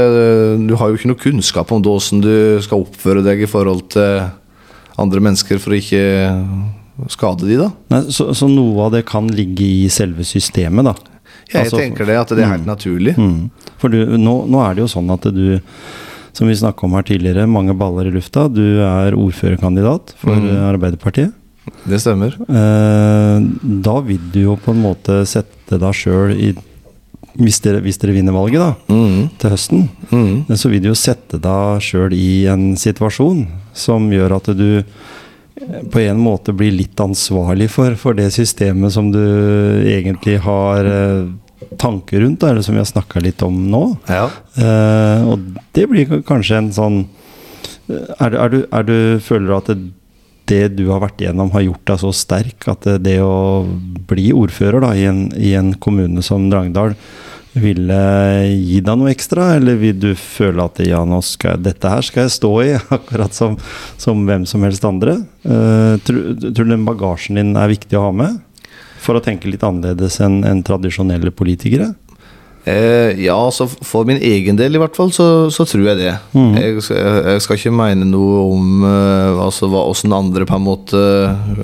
[0.67, 2.31] Du har jo ikke noe kunnskap om åssen du
[2.65, 4.23] skal oppføre deg i forhold til
[5.01, 6.03] andre mennesker for å ikke
[7.09, 7.69] skade de, da.
[7.93, 10.95] Nei, så, så noe av det kan ligge i selve systemet, da.
[11.51, 13.15] Jeg Altså, tenker det, at det er helt naturlig.
[13.17, 13.49] Mm.
[13.81, 15.57] For du, nå, nå er det jo sånn at du,
[16.37, 18.45] som vi snakka om her tidligere, mange baller i lufta.
[18.51, 20.51] Du er ordførerkandidat for Mm.
[20.69, 21.33] Arbeiderpartiet.
[21.85, 22.33] Det stemmer.
[22.49, 23.43] Eh,
[23.85, 26.53] da vil du jo på en måte sette deg sjøl i
[27.39, 29.29] hvis dere, hvis dere vinner valget, da, Mm.
[29.39, 30.45] til høsten, Mm.
[30.55, 35.81] så vil du jo sette deg sjøl i en situasjon som gjør at du eh,
[35.91, 39.19] på en måte blir litt ansvarlig for, for det systemet som du
[39.85, 41.27] egentlig har eh,
[41.77, 43.97] tanker rundt, eller som vi har snakka litt om nå.
[44.09, 44.25] Ja.
[44.57, 45.39] Eh, og
[45.73, 47.05] det blir kanskje en sånn
[47.89, 49.77] eh, er, du- er, du, er du Føler du at det,
[50.49, 53.65] det du har vært igjennom, har gjort deg så sterk at det, å
[54.09, 56.95] bli ordfører da, i, en, i en kommune som Drangedal
[57.51, 57.97] ville
[58.47, 62.27] gi deg noe ekstra, eller vil du føle at ja, nå skal, dette her skal
[62.27, 63.57] jeg stå i, akkurat som,
[63.99, 65.19] som hvem som helst andre?
[65.43, 68.39] Uh, tror, tror du den bagasjen din er viktig å ha med?
[69.01, 71.91] For å tenke litt annerledes enn en tradisjonelle politikere?
[72.61, 76.11] Eh, ja, altså for min egen del i hvert fall, så, så tror jeg det.
[76.37, 76.51] Mm.
[76.59, 81.01] Jeg, jeg, skal ikke mene noe om eh, altså, hva, hvordan andre på en måte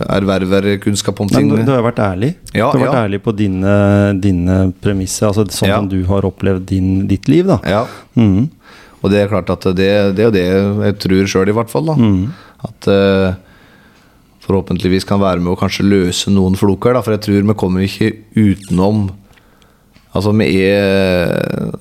[0.08, 1.52] erverver kunnskap om ting.
[1.52, 2.32] Men du, du har vært ærlig.
[2.50, 3.04] Ja, du har vært ja.
[3.06, 3.76] ærlig på dine,
[4.24, 5.78] dine premisser, altså sånn Ja.
[5.84, 7.60] som du har opplevd din, ditt liv, da.
[7.68, 7.86] Ja,
[8.18, 8.48] Mm.
[9.04, 10.46] og det er klart at det, det er jo det
[10.88, 11.86] jeg tror sjøl, i hvert fall.
[11.92, 12.32] da Mm.
[12.66, 13.36] At eh,
[14.48, 17.86] forhåpentligvis kan være med å kanskje løse noen floker, da, for jeg tror vi kommer
[17.86, 19.12] ikke utenom
[20.16, 21.74] Altså, er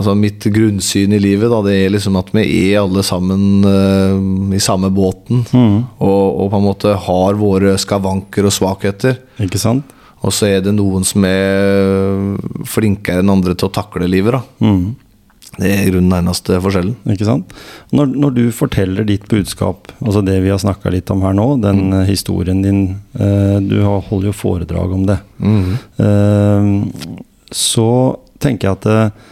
[0.00, 4.54] Altså, mitt grunnsyn i livet, da, det er liksom at vi er alle sammen uh,
[4.56, 5.42] i samme båten.
[5.52, 5.76] Mm.
[6.00, 9.18] Og, og på en måte har våre skavanker og svakheter.
[9.44, 9.84] Ikke sant?
[10.24, 12.34] Og så er det noen som er
[12.68, 14.42] flinkere enn andre til å takle livet, da.
[14.66, 14.82] Mm.
[15.60, 16.94] Det er i grunnen eneste forskjellen.
[17.12, 17.54] Ikke sant?
[17.96, 21.48] Når, når du forteller ditt budskap, altså det vi har snakka litt om her nå,
[21.64, 21.96] den Mm.
[22.00, 22.82] eh, historien din
[23.18, 25.18] eh, Du holder jo foredrag om det.
[25.40, 25.72] Mm.
[26.04, 27.18] Eh,
[27.50, 27.90] så
[28.42, 29.28] tenker jeg at eh,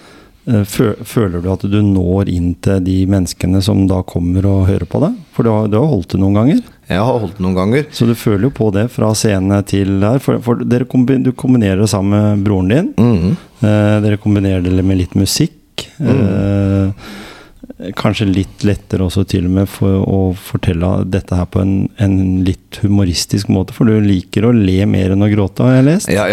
[0.48, 5.02] Føler du at du når inn til de menneskene som da kommer og hører på
[5.02, 5.18] deg?
[5.36, 6.62] For du har, du har holdt det noen ganger.
[6.88, 7.84] Jeg har holdt noen ganger.
[7.92, 10.16] Så du føler jo på det fra scene til der.
[10.24, 12.88] For, for dere kombi, du kombinerer det sammen med broren din.
[12.96, 13.36] Mm.
[13.60, 15.84] Eh, dere kombinerer det med litt musikk.
[16.00, 17.10] Eh,
[17.94, 22.16] kanskje litt lettere også til og med for å fortelle dette her på en, en
[22.46, 23.74] litt humoristisk måte.
[23.76, 26.10] For du liker å le mer enn å gråte, har jeg lest.
[26.10, 26.26] Ja,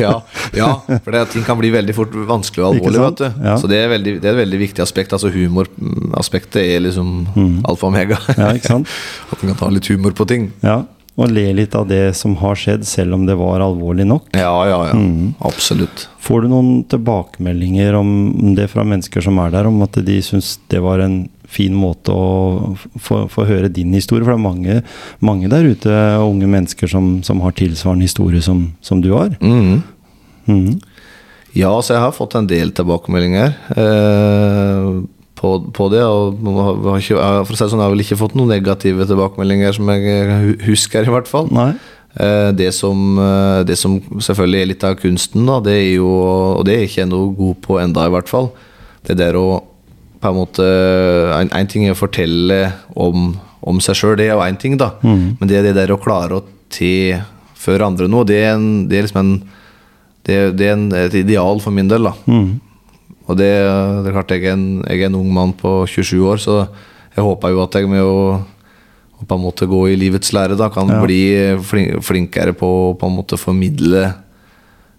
[0.00, 0.14] ja,
[0.62, 3.02] ja, for det, ting kan bli veldig fort vanskelig og alvorlig.
[3.04, 3.42] Vet du.
[3.50, 3.56] Ja.
[3.60, 5.12] Så det er, veldig, det er et veldig viktig aspekt.
[5.16, 7.60] Altså Humoraspektet er liksom Mm.
[7.68, 8.16] alfa og omega.
[8.38, 8.88] Ja, ikke sant?
[9.32, 10.48] At man kan ta litt humor på ting.
[10.64, 10.82] Ja,
[11.18, 14.28] Og le litt av det som har skjedd, selv om det var alvorlig nok.
[14.38, 14.94] Ja, ja, ja.
[14.94, 15.34] Mm.
[15.42, 16.06] Absolutt.
[16.22, 20.56] Får du noen tilbakemeldinger om det fra mennesker som er der, om at de syns
[20.70, 24.22] det var en fin måte å få, få høre din historie?
[24.22, 24.78] For det er mange,
[25.18, 29.34] mange der ute, unge mennesker, som, som har tilsvarende historie som, som du har.
[29.42, 29.82] Mm.
[30.46, 30.78] Mm.
[31.58, 34.98] Ja, så jeg har fått en del tilbakemeldinger eh,
[35.38, 36.02] på, på det.
[36.02, 39.06] Og har, har ikke, for å si sånn, jeg har vel ikke fått noen negative
[39.08, 41.48] tilbakemeldinger som jeg husker, i hvert fall.
[41.54, 41.70] Nei?
[42.18, 46.08] Eh, Det som, eh, det som selvfølgelig er litt av kunsten, da, det er jo
[46.58, 48.50] Og det er ikke jeg noe god på enda i hvert fall.
[49.06, 49.48] Det der å
[50.18, 50.64] på en måte
[51.36, 54.74] En, en ting er å fortelle om, om seg sjøl, det er jo én ting,
[54.80, 54.90] da.
[55.04, 55.36] Mm.
[55.38, 58.98] Men det er det der å klare å tilføre andre noe, det er, en, det
[58.98, 59.36] er liksom en
[60.26, 62.16] det, det er en, et ideal for min del, da.
[62.26, 62.48] Mhm.
[63.28, 63.48] Og det,
[64.04, 66.54] det er klart jeg er, en, jeg er en ung mann på 27 år, så
[67.16, 68.38] jeg håper jo at jeg med å,
[69.20, 71.02] å på en måte gå i livets lære da, kan Ja.
[71.04, 71.20] bli
[71.66, 74.06] flin, flinkere på å på en måte formidle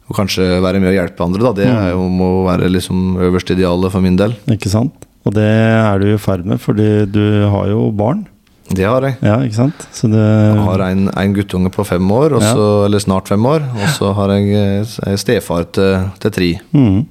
[0.09, 1.43] og kanskje være med å hjelpe andre.
[1.45, 1.51] Da.
[1.53, 4.33] Det er jo, må være liksom øverste idealet for min del.
[4.49, 5.05] Ikke sant?
[5.27, 8.23] Og det er du i ferd med, fordi du har jo barn.
[8.69, 9.17] Det har jeg.
[9.25, 9.85] Ja, ikke sant?
[9.93, 12.53] Så det Jeg har en, en guttunge på fem år, og Ja.
[12.85, 13.65] eller snart fem år.
[13.73, 16.49] Og så har jeg jeg stefar til, til tre.
[16.73, 17.05] Mm.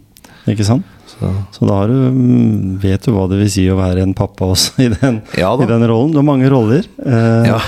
[0.54, 0.86] Ikke sant?
[1.18, 1.30] Så.
[1.56, 4.46] Så da har du, mm, vet du hva det vil si å være en pappa
[4.52, 6.12] også i den, Ja i den rollen.
[6.14, 6.86] Du har mange roller.
[7.04, 7.58] Eh, Ja.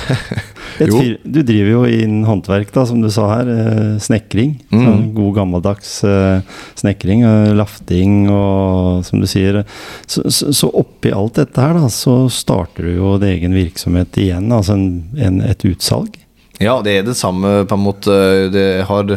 [0.80, 3.50] Fyr, du driver jo innen håndverk, da, som du sa her.
[3.52, 4.54] Eh, snekring.
[4.72, 4.84] Mm.
[4.86, 6.40] Sånn god gammeldags eh,
[6.80, 7.24] snekring.
[7.26, 9.60] Eh, lafting og som du sier.
[10.06, 14.16] Så, så, så oppi alt dette her, da, så starter du jo din egen virksomhet
[14.22, 14.48] igjen.
[14.56, 14.88] Altså en,
[15.20, 16.16] en, et utsalg.
[16.60, 18.16] Ja, det er det samme på en måte.
[18.52, 19.14] Det har,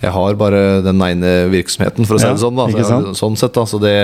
[0.00, 2.56] jeg har bare den ene virksomheten, for å si Ja, det sånn.
[2.56, 2.66] Da.
[2.88, 3.14] Så?
[3.18, 3.66] Sånn sett, da.
[3.68, 3.94] Så det,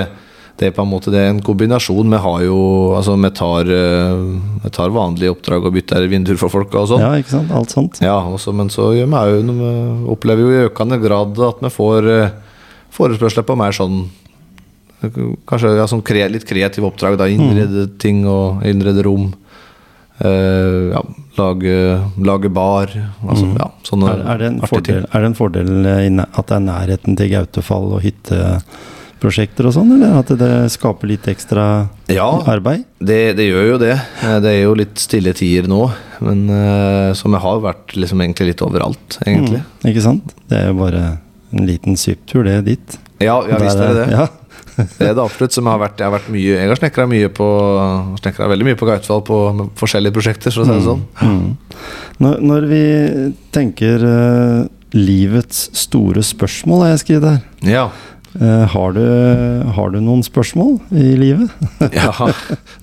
[0.61, 2.11] det er på en måte det er en kombinasjon.
[2.13, 2.59] Vi har jo
[2.99, 4.21] Altså, vi tar, eh,
[4.65, 7.01] vi tar vanlige oppdrag og bytter vinduer for folk og sånn.
[7.01, 7.53] Ja, ikke sant?
[7.53, 8.01] Alt sånt.
[8.05, 9.73] Ja, også, men så gjør vi jo vi
[10.13, 12.37] opplever jo i økende grad at vi får eh,
[12.97, 14.05] forespørsler på mer sånn
[15.01, 17.17] eh, Kanskje ja, sånn kre, litt kreative oppdrag.
[17.17, 19.31] da Innrede ting og innrede rom.
[20.19, 21.03] Eh, ja,
[21.37, 21.77] lage,
[22.25, 22.93] lage bar.
[23.29, 25.09] Altså, ja, sånne Er, er, det en artige fordel, ting.
[25.13, 29.93] er det en fordel eh, at det er nærheten til Gautefall og hytteprosjekter og sånn,
[29.99, 31.67] eller at det skaper litt ekstra
[32.13, 32.87] Ja, arbeid?
[33.01, 33.93] det, det gjør jo det.
[34.25, 35.83] Eh, Det er jo litt stille tider nå.
[36.25, 39.61] Men uh, som jeg har vært liksom egentlig litt overalt, egentlig.
[39.61, 40.33] Mm, ikke sant?
[40.49, 41.03] Det er jo bare
[41.53, 42.97] en liten syptur, det dit.
[43.21, 44.07] Ja, ja visst er det det.
[44.17, 44.27] Ja.
[44.99, 45.55] Det er det absolutt.
[45.57, 47.47] Som har vært, jeg har vært mye Jeg har snekra mye på
[48.21, 49.39] Snekra veldig mye på Gautval på
[49.81, 51.05] forskjellige prosjekter, for å si det sånn.
[51.23, 51.87] Mm.
[52.25, 52.83] Når, når vi
[53.57, 57.43] tenker uh, livets store spørsmål, har jeg skrevet her.
[57.67, 57.87] Ja.
[58.41, 59.05] Eh, har, du,
[59.77, 61.53] har du noen spørsmål i livet?
[61.97, 62.11] Ja.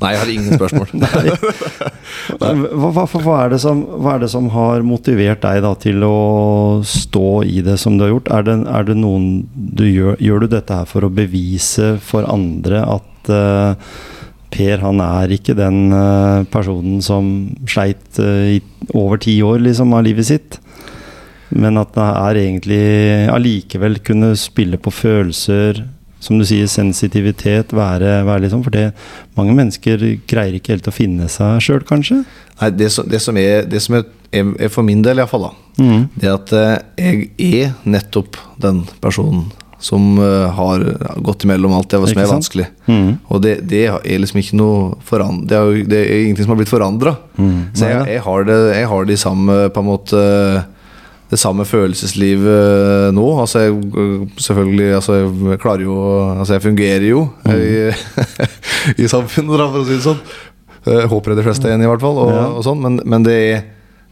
[0.02, 0.88] Nei, jeg har ingen spørsmål.
[2.40, 2.50] Hva,
[2.96, 6.82] hva, hva, er det som, hva er det som har motivert deg da til å
[6.88, 8.32] stå i det som du har gjort?
[8.34, 12.28] Er det, er det noen du gjør, gjør du dette her for å bevise for
[12.32, 13.94] andre at uh,
[14.54, 17.32] Per han er ikke den uh, personen som
[17.66, 18.60] sleit uh, i
[18.94, 20.60] over ti år liksom, av livet sitt?
[21.54, 22.84] Men at det er egentlig
[23.34, 25.84] allikevel kunne spille på følelser,
[26.24, 28.86] som du sier, sensitivitet, være, være liksom For det,
[29.38, 32.22] mange mennesker greier ikke helt å finne seg sjøl, kanskje?
[32.62, 35.84] Nei, det som, det som, er, det som er, er, for min del, iallfall, da,
[35.84, 36.06] mm.
[36.16, 36.56] det at
[37.02, 39.52] jeg er nettopp den personen
[39.84, 40.84] som uh, har
[41.20, 42.68] gått imellom alt det som er vanskelig.
[42.88, 43.10] Mm.
[43.28, 46.62] Og det, det, er liksom ikke noe forandret det, er det er ingenting som har
[46.62, 47.18] blitt forandra.
[47.36, 47.58] Mm.
[47.76, 50.22] Så jeg, jeg, har det, jeg har de samme på en måte
[51.34, 53.28] det samme følelseslivet nå.
[53.42, 53.78] Altså jeg,
[54.38, 55.98] selvfølgelig altså jeg klarer jo
[56.38, 57.54] Altså jeg fungerer jo mm.
[57.58, 57.78] i,
[59.04, 60.22] i, samfunnet, for å si det sånn.
[60.84, 62.20] Jeg håper de fleste er enig, i hvert fall.
[62.26, 62.48] Og, ja.
[62.52, 63.64] og sånn, men, men det er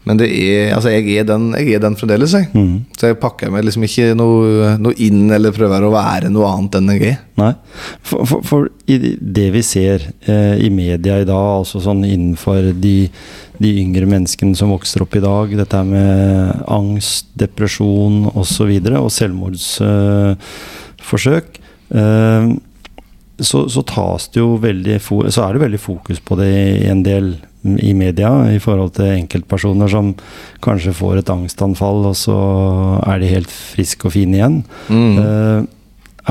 [0.02, 2.48] men det er, altså jeg, er den, jeg er den fremdeles, jeg.
[2.56, 2.84] Mm.
[2.98, 6.74] Så jeg pakker meg liksom ikke noe, noe, inn eller prøver å være noe annet
[6.80, 7.18] enn jeg er.
[7.38, 7.52] Nei,
[8.02, 8.60] For, for, for
[8.90, 12.96] i det vi ser eh, i media i dag, altså sånn innenfor de,
[13.62, 16.10] de, yngre menneskene som vokser opp i dag, dette med
[16.66, 21.46] angst, depresjon osv., og, så videre, og selvmordsforsøk
[21.94, 22.46] eh,
[23.46, 27.02] så, så, tas det jo veldig så er det veldig fokus på det i en
[27.06, 30.10] del i media i forhold til enkeltpersoner som
[30.64, 32.38] kanskje får et angstanfall, og så
[33.06, 34.58] er de helt friske og fine igjen.
[34.90, 35.20] Mm.
[35.20, 35.60] Uh,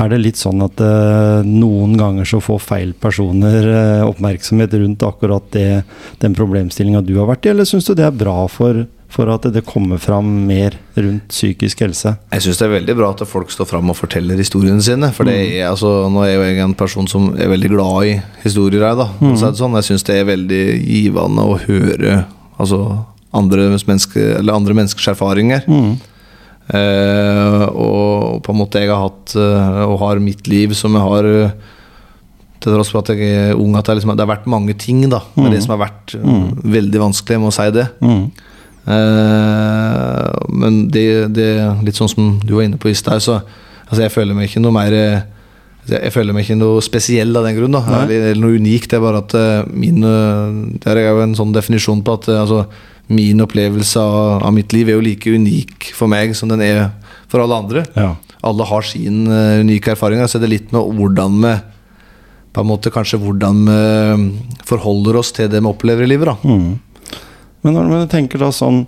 [0.02, 5.04] er det litt sånn at uh, noen ganger så får feil personer uh, oppmerksomhet rundt
[5.08, 5.82] akkurat det,
[6.20, 9.44] den problemstillinga du har vært i, eller syns du det er bra for for at
[9.52, 12.14] det kommer fram mer rundt psykisk helse?
[12.32, 15.10] Jeg syns det er veldig bra at folk står fram og forteller historiene sine.
[15.12, 15.48] For det mm.
[15.58, 18.14] er, altså, nå er jo jeg en person som er veldig glad i
[18.46, 18.86] historier.
[18.98, 19.34] da, mm.
[19.42, 19.76] sånn.
[19.80, 22.22] Jeg syns det er veldig givende å høre
[22.56, 22.80] altså,
[23.36, 25.68] andre, menneske, andre menneskers erfaringer.
[25.68, 25.92] Mm.
[26.72, 31.04] Eh, og på en måte jeg har hatt eh, og har mitt liv som jeg
[31.04, 31.56] har eh,
[32.62, 35.02] til tross for at jeg er ung, at det, liksom, det har vært mange ting
[35.10, 35.52] da, med mm.
[35.52, 36.44] det som har vært mm.
[36.78, 37.36] veldig vanskelig.
[37.36, 37.88] Jeg må si det.
[38.00, 38.24] Mm.
[38.82, 41.50] Uh, men det, det,
[41.86, 43.38] litt sånn som du var inne på i stad, så
[43.86, 44.96] altså jeg føler meg ikke noe mer
[45.86, 47.74] Jeg føler meg ikke noe spesiell av den grunn.
[47.74, 48.90] Eller, noe unikt.
[48.90, 52.40] Det er bare at uh, min Det er jo en sånn definisjon på at uh,
[52.44, 52.64] altså,
[53.12, 56.84] min opplevelse av, av, mitt liv er jo like unik for meg som den er
[57.30, 57.82] for alle andre.
[57.98, 58.14] Ja.
[58.46, 60.22] Alle har sin unike erfaring.
[60.26, 61.56] Så det er litt med hvordan vi
[62.52, 66.30] på en måte kanskje hvordan vi forholder oss til det vi opplever i livet.
[66.30, 66.91] da mm.
[67.62, 68.84] Men når du tenker da sånn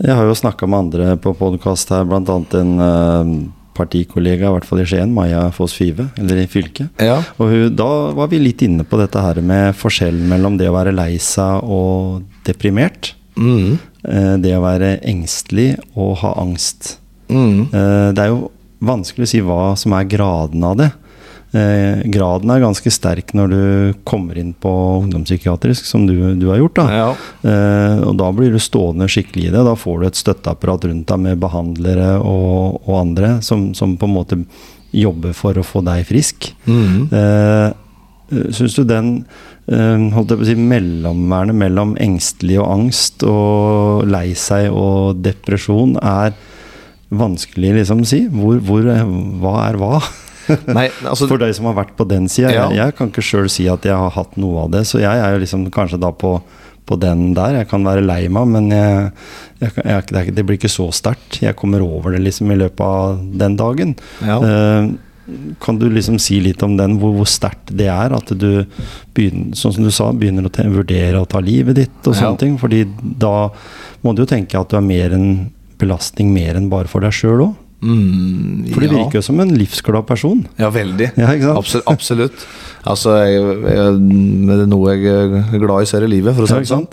[0.00, 2.38] Jeg har jo snakka med andre på podkast her, bl.a.
[2.58, 3.34] en uh,
[3.78, 6.90] partikollega, i hvert fall i Skien, Maja Foss Five, eller i fylket.
[7.02, 7.20] Ja.
[7.38, 10.74] Og hun, da var vi litt inne på dette her med forskjellen mellom det å
[10.74, 13.12] være lei seg og deprimert.
[13.38, 13.78] Mm.
[14.02, 16.96] Uh, det å være engstelig og ha angst.
[17.30, 17.70] Mm.
[17.70, 18.48] Uh, det er jo
[18.84, 20.90] vanskelig å si hva som er graden av det.
[21.54, 23.60] Eh, graden er ganske sterk når du
[24.02, 24.70] kommer inn på
[25.04, 26.80] ungdomspsykiatrisk, som du, du har gjort.
[26.80, 26.86] Da.
[26.90, 27.10] Ja.
[27.46, 29.62] Eh, og da blir du stående skikkelig i det.
[29.68, 34.10] Da får du et støtteapparat rundt deg med behandlere og, og andre som, som, på
[34.10, 34.40] en måte
[34.94, 36.50] jobber for å få deg frisk.
[36.66, 37.08] Mm.
[37.14, 37.70] Eh,
[38.56, 39.08] Syns du den
[39.68, 45.20] eh, holdt jeg på å si, mellomværende mellom engstelig og angst og lei seg og
[45.22, 46.34] depresjon er
[47.14, 48.24] vanskelig liksom å si?
[48.32, 48.88] Hvor, hvor,
[49.44, 50.00] hva er hva?
[50.76, 52.52] Nei, altså, For deg som har vært på den sida.
[52.52, 52.66] Ja.
[52.68, 54.84] Jeg, jeg, kan ikke sjøl si at jeg har hatt noe av det.
[54.90, 56.36] Så jeg er jo liksom kanskje da på,
[56.88, 57.60] på den der.
[57.62, 61.40] Jeg kan være lei meg, men jeg, jeg, det, blir ikke så sterkt.
[61.44, 63.96] Jeg kommer over det liksom i løpet av den dagen.
[64.24, 64.38] Ja.
[64.42, 64.94] Uh,
[65.60, 68.12] kan du liksom si litt om den, hvor, hvor sterkt det er?
[68.12, 68.64] At du
[69.16, 72.40] begynner, sånn som du sa, begynner å vurdere å ta livet ditt og sånne ja.
[72.42, 72.58] ting.
[72.60, 73.48] Fordi da
[74.04, 75.28] må du jo tenke at du er mer en
[75.80, 77.60] belastning mer enn bare for deg sjøl òg.
[77.84, 78.92] Mm, For du ja.
[78.96, 80.44] virker jo som en livsglad person.
[80.60, 81.10] Ja, veldig.
[81.20, 82.46] Ja, absolutt, absolutt.
[82.88, 83.96] Altså, jeg, jeg,
[84.48, 86.86] det er noe jeg er glad i ser i livet, for å si det sånn.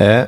[0.00, 0.22] Eh,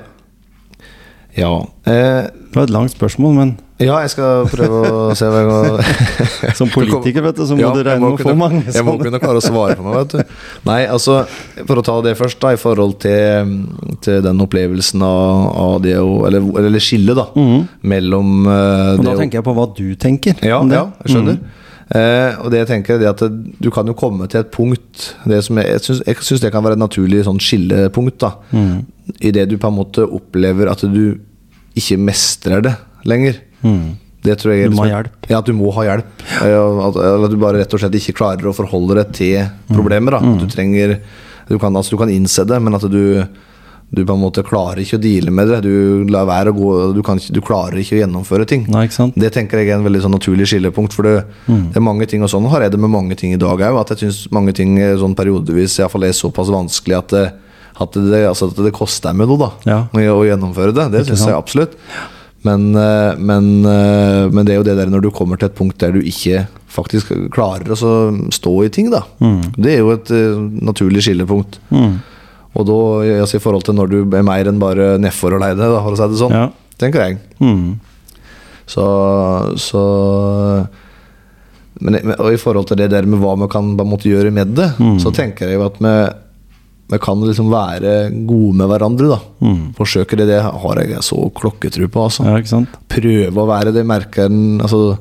[1.38, 1.52] ja.
[1.86, 6.52] Eh, det var et langt spørsmål, men ja, jeg skal prøve å se hva jeg
[6.60, 8.74] Som politiker, vet du, så må ja, du regne med å få mange sånne.
[8.76, 10.36] Jeg må kunne klare å svare på meg, vet du.
[10.68, 11.16] Nei, altså,
[11.58, 13.50] for å ta det først, da, i forhold til,
[14.06, 17.66] til den opplevelsen av, av det å Eller, eller skillet, da, mm -hmm.
[17.82, 20.38] mellom uh, Og Da tenker jeg på hva du tenker.
[20.40, 21.34] Ja, ja jeg skjønner.
[21.34, 21.60] Mm -hmm.
[21.84, 23.20] Uh, og det jeg tenker er at
[23.60, 27.26] Du kan jo komme til et punkt jeg, jeg syns det kan være et naturlig
[27.26, 28.16] sånn skillepunkt.
[28.24, 28.78] da mm.
[29.20, 31.18] I det du på en måte opplever at du
[31.76, 32.72] ikke mestrer det
[33.04, 33.36] lenger.
[33.60, 33.98] Mm.
[34.24, 35.28] Det tror jeg er Du må ha liksom- hjelp.
[35.28, 36.24] Ja, at du må ha hjelp.
[36.40, 40.16] At, eller at du bare rett og slett ikke klarer å forholde deg til problemer.
[40.16, 40.20] Da.
[40.24, 40.38] Mm.
[40.40, 40.96] Du trenger
[41.48, 43.26] du kan, altså, du kan innse det, men at du
[43.94, 45.60] du på en måte klarer ikke å deale med det.
[45.66, 48.66] Du lar være å gå Du, kan du klarer ikke å gjennomføre ting.
[48.70, 48.86] Nei?
[48.88, 50.92] Det tenker jeg er en veldig sånn naturlig skillepunkt.
[50.92, 51.68] For det, Mm.
[51.72, 53.80] det er mange ting, og sånn har jeg det med mange ting i dag òg.
[53.80, 57.08] At jeg syns mange ting eh, sånn periodevis i hvert fall er såpass vanskelig at
[57.08, 57.32] det,
[57.80, 59.78] at det, altså at det koster meg noe da Ja.
[59.92, 60.90] å, å gjennomføre det.
[60.92, 61.72] Det syns jeg absolutt.
[62.44, 65.54] Men, eh, men, eh, men det er jo det der når du kommer til et
[65.56, 67.92] punkt der du ikke faktisk klarer å så
[68.34, 69.02] stå i ting, da.
[69.56, 71.60] Det er jo et uh, naturlig skillepunkt.
[71.70, 72.00] Mm.
[72.54, 72.74] Og da,
[73.24, 75.92] altså, i forhold til når du er mer enn bare nedfor og leide, da, for
[75.92, 76.48] å si det sånn, Ja.
[76.78, 77.18] tenker jeg.
[77.40, 77.80] Mm.
[78.66, 78.84] Så,
[79.60, 79.82] så
[81.82, 84.70] men, Og i forhold til det der med hva vi kan måte gjøre med det,
[84.78, 84.98] Mm.
[85.02, 85.94] så tenker jeg jo at vi,
[86.94, 87.94] vi kan liksom være
[88.26, 89.08] gode med hverandre.
[89.08, 89.74] da Mm.
[89.74, 92.04] Forsøke det, det har jeg så klokketro på.
[92.04, 92.64] altså Ja?
[92.88, 94.98] Prøve å være det merker en altså,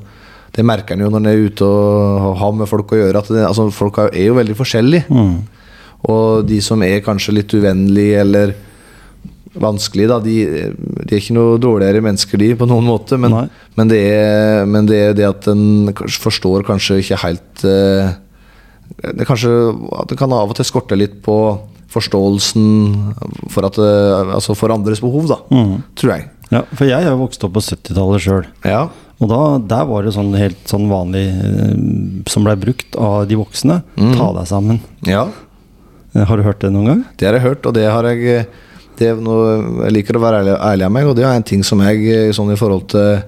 [0.52, 3.16] Det merker en jo når en er ute og har med folk å gjøre.
[3.18, 5.04] At det, altså, folk er jo veldig forskjellige.
[5.10, 5.42] Mm.
[6.10, 8.54] Og de som er kanskje litt uvennlige eller
[9.54, 10.36] vanskelige, da, de,
[10.74, 13.18] de er ikke noe dårligere mennesker, de, på noen måte.
[13.20, 13.36] Men,
[13.78, 18.16] men, det, er, men det er det at en forstår kanskje ikke helt eh,
[19.04, 19.52] det, kanskje,
[20.00, 21.38] at det kan av og til skorte litt på
[21.94, 22.66] forståelsen
[23.52, 25.38] for, at, eh, altså for andres behov, da.
[25.54, 25.76] Mm.
[25.98, 26.28] Tror jeg.
[26.50, 28.44] Ja, for jeg jo vokst opp på 70-tallet sjøl.
[28.66, 28.84] Ja.
[29.22, 31.74] Og da, der var det sånn helt sånn vanlig eh,
[32.30, 33.80] som blei brukt av de voksne.
[33.96, 34.14] Mm.
[34.18, 34.82] Ta deg sammen.
[35.08, 35.28] ja.
[36.14, 37.04] Eh, Har du hørt det noen gang?
[37.18, 38.46] Det har jeg hørt, og det har jeg
[38.98, 41.42] det er noe, Jeg liker å være ærlig, ærlig av meg, og det er en
[41.42, 43.24] ting som jeg sånn i forhold til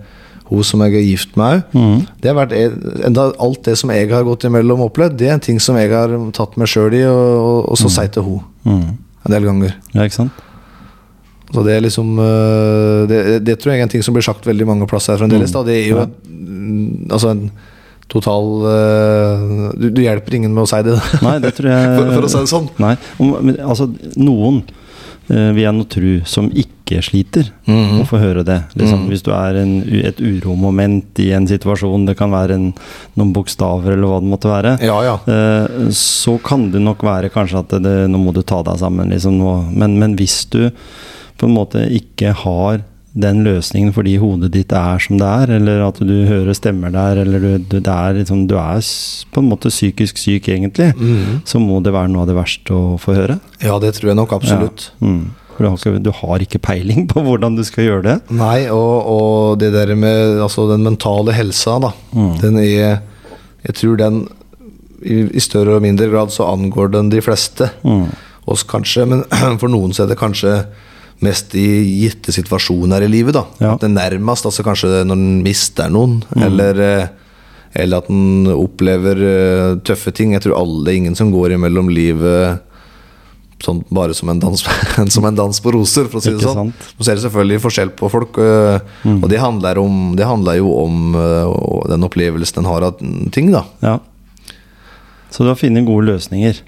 [0.46, 1.62] hun som jeg er gift med òg.
[1.74, 2.06] Mm.
[2.22, 5.42] Det har vært Alt det som jeg har gått imellom og opplevd, det er en
[5.42, 8.40] ting som jeg har tatt meg sjøl i, og, og, og så si til hun
[8.66, 8.96] Mm.
[9.26, 9.74] en del ganger.
[9.94, 10.32] Ja, ikke sant?
[11.54, 12.16] Så det er liksom
[13.10, 15.52] det, det tror jeg er en ting som blir sagt veldig mange plasser her fremdeles.
[15.54, 15.62] Da.
[15.66, 16.06] Det er jo Ja.
[16.06, 17.50] mm, altså en
[18.12, 22.10] total uh, du, du hjelper ingen med å si det, Nei, det tror jeg for,
[22.16, 22.68] for å si det sånn.
[22.82, 24.60] Nei, men, altså noen
[25.30, 27.96] uh, vil jeg nå tro som ikke sliter, Mhm.
[27.98, 28.60] å få høre det.
[28.78, 29.08] Liksom, Mhm.
[29.10, 29.72] Hvis du er en,
[30.06, 32.68] et uromoment i en situasjon, det kan være en,
[33.18, 35.16] noen bokstaver eller hva det måtte være, Ja, ja.
[35.26, 39.10] Uh, så kan det nok være kanskje at det, nå må du ta deg sammen.
[39.10, 39.40] Liksom.
[39.74, 40.70] Men, men hvis du
[41.36, 42.84] på en måte ikke har
[43.16, 47.22] den løsningen fordi hodet ditt er som det er, eller at du hører stemmer der,
[47.22, 48.84] eller du, du, er, liksom, du er
[49.32, 51.42] på en måte psykisk syk egentlig, mm.
[51.48, 53.40] så må det være noe av det verste å få høre.
[53.64, 54.90] ja, det tror jeg nok absolutt.
[55.00, 55.08] Ja.
[55.08, 55.26] Mm.
[55.56, 58.16] For du har, ikke, du har ikke peiling på hvordan du skal gjøre det.
[58.36, 61.94] Nei, og, og det der med altså den mentale helsa, da.
[62.12, 62.34] Mm.
[62.42, 62.98] Den er
[63.66, 64.18] Jeg tror den
[65.00, 67.70] i, i større og mindre grad så angår den de fleste.
[67.88, 68.10] Mm.
[68.52, 69.24] Oss kanskje, men
[69.62, 70.58] for noen så er det kanskje
[71.24, 71.66] mest i
[72.02, 73.44] gitte situasjoner i livet, da.
[73.62, 73.74] Ja.
[73.74, 77.06] At det nærmest, altså kanskje når en mister noen, eller eh,
[77.76, 80.32] eller at en opplever eh, tøffe ting.
[80.32, 82.62] Jeg tror alle, ingen som går imellom livet
[83.64, 84.60] sånn bare som en dans,
[85.14, 86.72] som en dans på roser, for å si det sånn.
[87.00, 89.20] Så er det selvfølgelig forskjell på folk, øh, Mm.
[89.22, 92.96] og det handler, om, det handler jo om øh, den opplevelsen en har av
[93.32, 93.62] ting, da.
[93.84, 93.98] Ja.
[95.30, 96.60] Så du har funnet gode løsninger.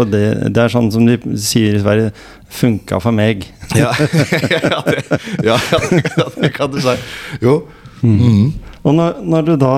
[0.00, 0.24] På det,
[0.56, 2.12] det er sånn som de sier i Sverige
[2.50, 3.44] 'funka for meg'.
[3.76, 5.02] Ja, ja, det,
[5.44, 5.58] ja,
[6.42, 6.96] det kan du si.
[7.44, 7.60] Jo.
[8.02, 8.52] Mhm.
[8.82, 9.74] Og når, når du da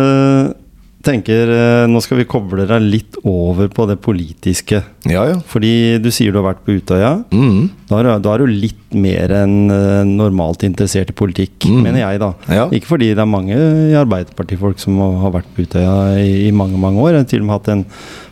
[0.00, 0.48] eh,
[1.06, 4.80] tenker eh, Nå skal vi koble deg litt over på det politiske.
[5.08, 5.36] Ja, ja.
[5.46, 5.70] Fordi
[6.02, 7.12] du sier du har vært på Utøya.
[7.30, 7.68] Mm.
[7.88, 11.82] Da er, da er du litt mer enn eh, normalt interessert i politikk, Mm.
[11.84, 12.30] mener jeg, da.
[12.50, 12.66] Ja.
[12.74, 16.78] Ikke fordi det er mange i Arbeiderpartifolk som har vært på Utøya i, i mange
[16.80, 17.12] mange år.
[17.14, 17.84] Jeg har til og med hatt en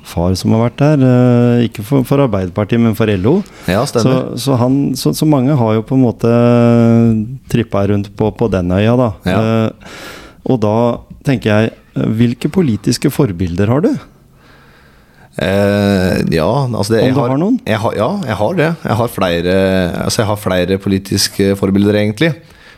[0.07, 1.07] far som har vært der.
[1.07, 3.39] eh, ikke for, for Arbeiderpartiet, men for LO.
[3.71, 4.03] Ja, Så,
[4.43, 6.31] så, han, så, så mange har jo på en måte
[7.53, 9.11] trippa rundt på, på den øya, da.
[9.29, 9.41] Ja.
[9.41, 9.99] Eh,
[10.47, 10.75] og da
[11.27, 13.91] tenker jeg Hvilke politiske forbilder har du?
[15.37, 17.57] Eh, ja, altså det, Om du har noen?
[17.69, 18.69] Jeg har, ja, jeg har det.
[18.85, 19.57] Jeg har flere,
[20.05, 22.31] altså jeg har flere politiske forbilder, egentlig.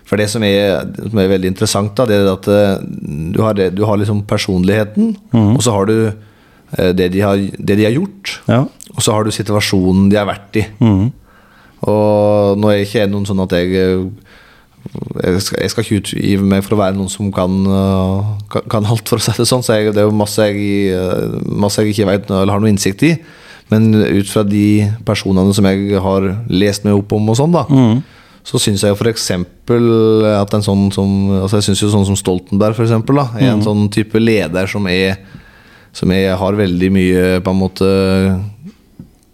[0.09, 2.81] For det som er, som er veldig interessant, da, det er at eh,
[3.35, 5.53] du har, du har liksom personligheten, mm.
[5.55, 8.63] og så har du eh, det de har, det de har gjort, Ja.
[8.95, 10.65] og så har du situasjonen de har vært i.
[10.81, 11.11] Mm.
[11.87, 14.28] Og nå er jeg ikke noen sånn at jeg eh,
[15.23, 18.65] jeg skal, jeg skal ikke utgive meg for å være noen som kan, uh, kan,
[18.71, 19.65] kan alt, for å si det sånn.
[19.65, 22.73] Så jeg, det er jo masse jeg, uh, masse jeg ikke vet eller har noe
[22.73, 23.13] innsikt i.
[23.73, 27.67] Men ut fra de personene som jeg har lest meg opp om, og sånn da
[27.69, 27.99] mm.
[28.49, 29.27] så syns jeg f.eks.
[29.35, 31.11] at en sånn som
[31.43, 34.71] altså Jeg synes jo sånn som Stoltenberg for eksempel, da, er en sånn type leder
[34.73, 35.21] som er
[35.93, 37.91] Som jeg har veldig mye på en måte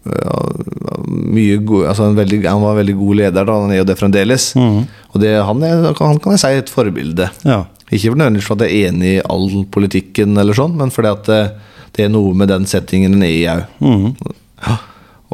[0.05, 3.59] mye go altså en veldig, Han var en veldig god leder, da.
[3.63, 4.51] Han er jo det fremdeles.
[4.59, 4.81] Mm.
[5.13, 7.65] Og det, han, er, han kan jeg si er et forbilde Ja.
[7.93, 11.43] Ikke nødvendigvis at jeg er enig i all politikken, eller sånn, men fordi at det,
[11.95, 13.67] det er noe med den settingen den er i òg.
[14.65, 14.79] Ja.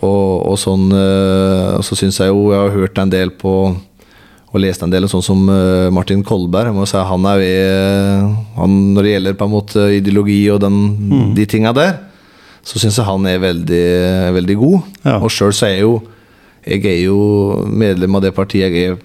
[0.00, 3.52] Og, og sånn eh, Og så syns jeg jo Jeg har hørt en del på
[4.50, 6.72] og lest en del sånn som eh, Martin Kolberg.
[6.72, 10.58] Jeg må si Han er ved, han, Når det gjelder på en måte ideologi og
[10.64, 10.78] den,
[11.36, 11.92] de tinga der,
[12.70, 13.86] så syns jeg han er veldig,
[14.36, 14.90] veldig god.
[15.02, 15.16] Ja.
[15.18, 16.00] Og sjøl så er jeg jo
[16.60, 17.20] Jeg er jo
[17.66, 18.98] medlem av det partiet jeg er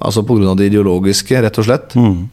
[0.00, 1.96] Altså av det ideologiske, rett og slett.
[1.98, 2.30] Mm.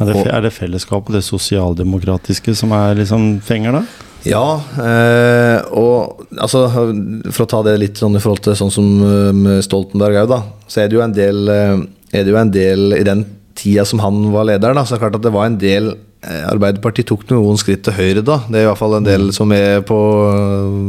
[0.00, 3.82] Er det, er det fellesskapet, det sosialdemokratiske, som er liksom fenger, da?
[4.24, 6.64] Ja, eh, og altså
[7.28, 10.30] For å ta det litt sånn i forhold til sånn som eh, med Stoltenberg òg,
[10.32, 10.40] da.
[10.66, 11.84] Så er det jo en del eh,
[12.16, 14.98] Er det jo en del i den tida som han var leder, da, så er
[14.98, 15.92] det klart at det var en del
[16.24, 18.38] Arbeiderpartiet tok noen skritt til høyre da.
[18.48, 19.98] Det er i hvert fall en del som er på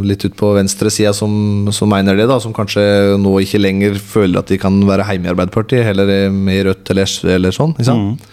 [0.07, 2.39] litt ut på venstresida som, som mener det, da.
[2.43, 2.83] Som kanskje
[3.21, 6.65] nå ikke lenger føler at de kan være hjemme i Arbeiderpartiet, heller er med i
[6.69, 7.75] Rødt eller, eller sånn.
[7.75, 8.27] Ikke sant?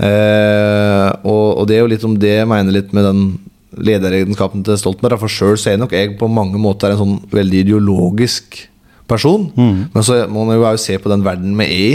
[0.00, 3.24] Eh, og, og det er jo litt om det jeg mener litt med den
[3.90, 5.20] lederegenskapen til Stoltenberg.
[5.20, 8.62] For sjøl er nok jeg på mange måter en sånn veldig ideologisk
[9.10, 9.50] person.
[9.92, 11.92] Men så må man jo se på den verden vi er i.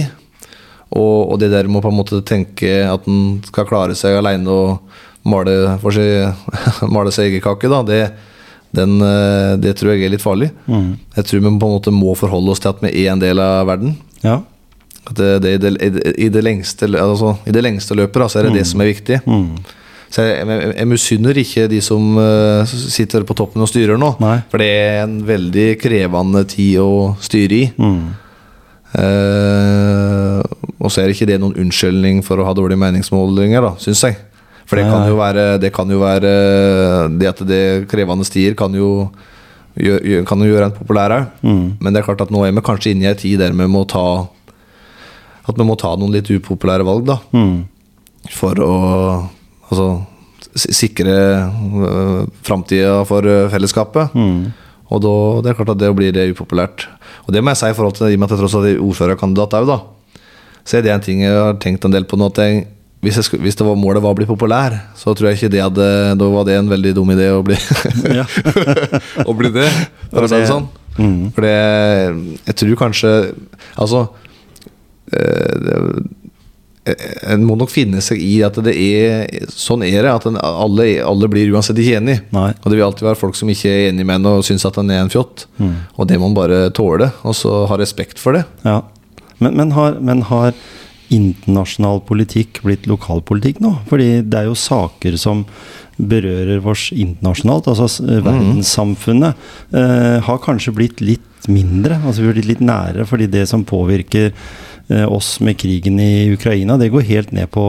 [0.96, 4.16] Og, og det der med å på en måte tenke at en skal klare seg
[4.22, 4.96] alene og
[5.28, 6.48] male, seg,
[6.96, 8.02] male seg egen kake, da, det,
[8.76, 10.52] den, eh, det tror jeg er litt farlig.
[10.70, 13.42] Jeg tror vi på en måte må forholde oss til at vi er en del
[13.44, 13.96] av verden.
[14.24, 14.40] Ja.
[15.06, 18.40] At det, det, i, det, i det- lengste, altså, I det lengste løpet da, så
[18.42, 19.20] er det det som er viktig.
[20.16, 24.14] Så jeg, jeg, jeg misunner ikke de som uh, sitter på toppen og styrer nå.
[24.24, 24.38] Nei.
[24.52, 26.92] For det er en veldig krevende tid å
[27.26, 27.66] styre i.
[27.76, 27.98] Mm.
[28.96, 30.40] Eh,
[30.80, 34.18] og så er ikke det noen unnskyldning for å ha dårlige meningsmålinger, da, syns jeg.
[34.66, 36.30] For det kan jo være Det kan jo være
[37.22, 39.12] Det at det krevende stier, kan jo
[39.76, 41.32] kan jo gjøre en populær òg.
[41.44, 41.64] Mm.
[41.84, 43.66] Men det er klart at nå er vi kanskje inne i ei tid der vi
[43.68, 44.24] må ta
[45.46, 47.18] At vi må ta noen litt upopulære valg, da.
[47.36, 47.66] Mm.
[48.32, 48.76] For å
[49.68, 49.90] altså,
[50.56, 54.16] sikre øh, framtida for fellesskapet.
[54.16, 54.40] Mm.
[54.96, 56.88] Og da, det er klart at det blir det upopulært.
[57.26, 58.70] Og det må jeg si i forhold til i og med at jeg tross alt
[58.70, 59.80] er ordførerkandidat òg, da.
[60.66, 62.28] Så er det en ting jeg har tenkt en del på nå.
[62.34, 62.64] At jeg,
[63.06, 65.62] hvis, jeg, hvis det var målet var å bli populær, så tror jeg ikke det
[65.62, 67.58] hadde Da var det en veldig dum idé å bli,
[69.30, 69.68] å bli det,
[70.10, 70.66] for å si det sånn.
[70.98, 71.32] Mm.
[71.36, 71.56] For det
[72.48, 73.10] Jeg tror kanskje
[73.76, 74.06] Altså
[75.12, 76.06] øh, det-
[77.34, 80.12] En må nok finne seg i at det er Sånn er det.
[80.12, 82.20] At en, alle, alle blir uansett ikke enig.
[82.36, 82.52] Nei.
[82.62, 84.78] Og det vil alltid være folk som ikke er enig med en og syns at
[84.78, 85.48] en er en fjott.
[85.58, 85.74] Mm.
[85.98, 88.44] Og det må man bare tåle, og så ha respekt for det.
[88.68, 88.82] Ja.
[89.42, 90.54] Men, men, har, men har
[91.14, 93.74] internasjonal politikk blitt lokalpolitikk nå?
[93.90, 95.44] Fordi det er jo saker som
[95.98, 97.70] berører oss internasjonalt.
[97.72, 99.36] Altså s- verdenssamfunnet
[99.74, 102.00] eh, har kanskje blitt litt mindre.
[102.04, 104.36] Altså vi har blitt litt nære, fordi det som påvirker eh,
[104.88, 107.62] oss med krigen i Ukraina, det går helt ned på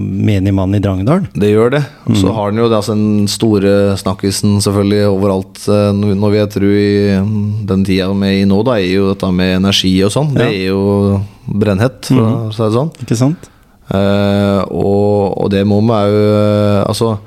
[0.00, 1.26] menig mann i Drangedal.
[1.36, 1.82] Det gjør det.
[2.08, 5.60] Og så har den jo det, altså, den store snakkisen selvfølgelig overalt.
[5.68, 8.94] eh, Når vi jeg tru i mm, den tida vi er i nå, da, er
[8.94, 10.32] jo dette med energi og sånn.
[10.32, 12.92] Det er jo brennhett, for å si det sånn.
[13.04, 13.50] Ikke sant?
[13.92, 16.14] Eh, og, og det må vi òg
[16.88, 17.18] Altså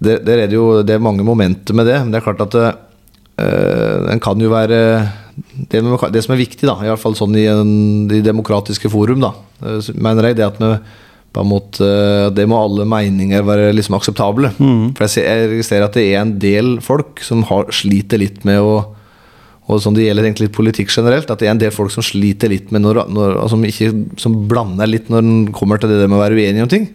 [0.00, 2.40] det, der er det jo Det er mange momenter med det, men det er klart
[2.46, 4.78] at eh, en kan jo være
[5.70, 5.80] det,
[6.12, 7.72] det som er viktig, da, i hvert fall sånn i en,
[8.12, 9.32] i demokratiske forum, da,
[9.64, 10.74] eh, mener jeg, det at vi
[11.32, 11.86] på en måte
[12.36, 14.50] Det må alle meninger være liksom akseptable.
[14.92, 18.42] For jeg, ser, jeg registrerer at det er en del folk som har, sliter litt
[18.44, 18.74] med å
[19.70, 21.30] og sånn Det gjelder egentlig litt politikk generelt.
[21.30, 24.18] At det er en del folk som sliter litt med når, når, altså, som, ikke,
[24.20, 26.88] som blander litt når den kommer til det der med å være uenig om ting.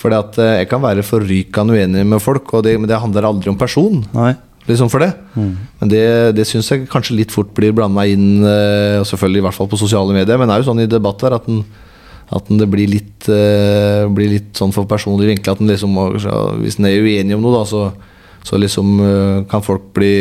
[0.00, 3.28] Fordi at eh, jeg kan være forrykende uenig med folk, og det, men det handler
[3.28, 4.00] aldri om person.
[4.16, 4.32] Nei.
[4.64, 6.04] Liksom for det Men det,
[6.38, 9.68] det syns jeg kanskje litt fort blir blanda inn, eh, og selvfølgelig i hvert fall
[9.68, 11.60] på sosiale medier, men det er jo sånn i debatter at, den,
[12.32, 15.98] at det blir litt, uh, blir litt sånn for personlig vinkla liksom
[16.62, 17.90] Hvis en er uenig om noe, da, så,
[18.46, 20.14] så liksom uh, kan folk bli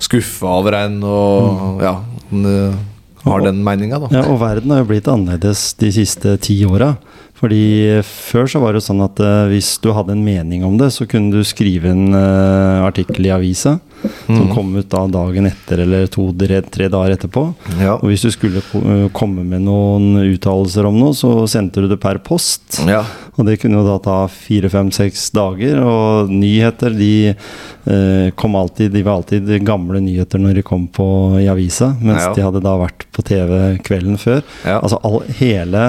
[0.00, 1.98] skuffa over en, og ja
[2.30, 2.80] den, uh,
[3.26, 4.08] har den meninga, da.
[4.14, 6.94] Ja, og verden har jo blitt annerledes de siste ti åra.
[7.40, 10.90] Fordi før så var det sånn at uh, hvis du hadde en mening om det,
[10.92, 13.78] så kunne du skrive en uh, artikkel i avisa
[14.26, 17.42] som kom ut da dagen etter eller to, tre, tre dager etterpå.
[17.80, 17.96] Ja.
[17.98, 22.00] Og hvis du skulle eh, komme med noen uttalelser om noe, så sendte du det
[22.00, 22.80] per post.
[22.88, 23.02] Ja.
[23.36, 25.80] Og det kunne jo da ta fire, fem, seks dager.
[25.84, 31.08] Og nyheter, de eh, kom alltid De var alltid gamle nyheter når de kom på
[31.40, 32.32] i avisa, mens Ja.
[32.36, 34.42] de hadde da vært på TV kvelden før.
[34.64, 35.84] Altså all, hele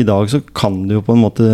[0.00, 1.48] I dag så kan du jo på en måte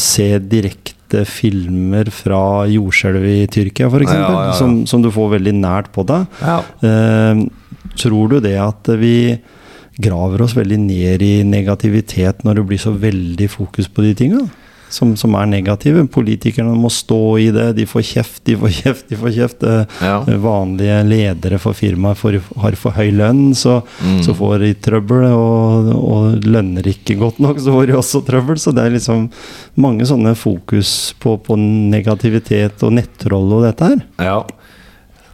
[0.00, 4.54] se direkte filmer fra jordskjelvet i Tyrkia, f.eks., Ja, ja, ja.
[4.56, 6.24] som, som du får veldig nært på deg.
[6.40, 6.60] Ja.
[6.88, 7.42] Eh,
[8.00, 9.36] tror du det at vi
[10.02, 14.40] graver oss veldig ned i negativitet når det blir så veldig fokus på de tinga
[14.92, 16.04] som, som, er negative.
[16.12, 17.68] Politikerne må stå i det.
[17.78, 19.66] De får kjeft, de får kjeft, de får kjeft.
[20.02, 20.16] Ja.
[20.42, 22.20] Vanlige ledere for firmaet
[22.62, 24.22] har for høy lønn, så, mm.
[24.26, 25.28] så får de trøbbel.
[25.32, 28.60] Og, og, lønner ikke godt nok, så får de også trøbbel.
[28.60, 29.28] Så det er liksom
[29.80, 34.04] mange sånne fokus på, på negativitet og nettrolle og dette her.
[34.22, 34.40] Ja.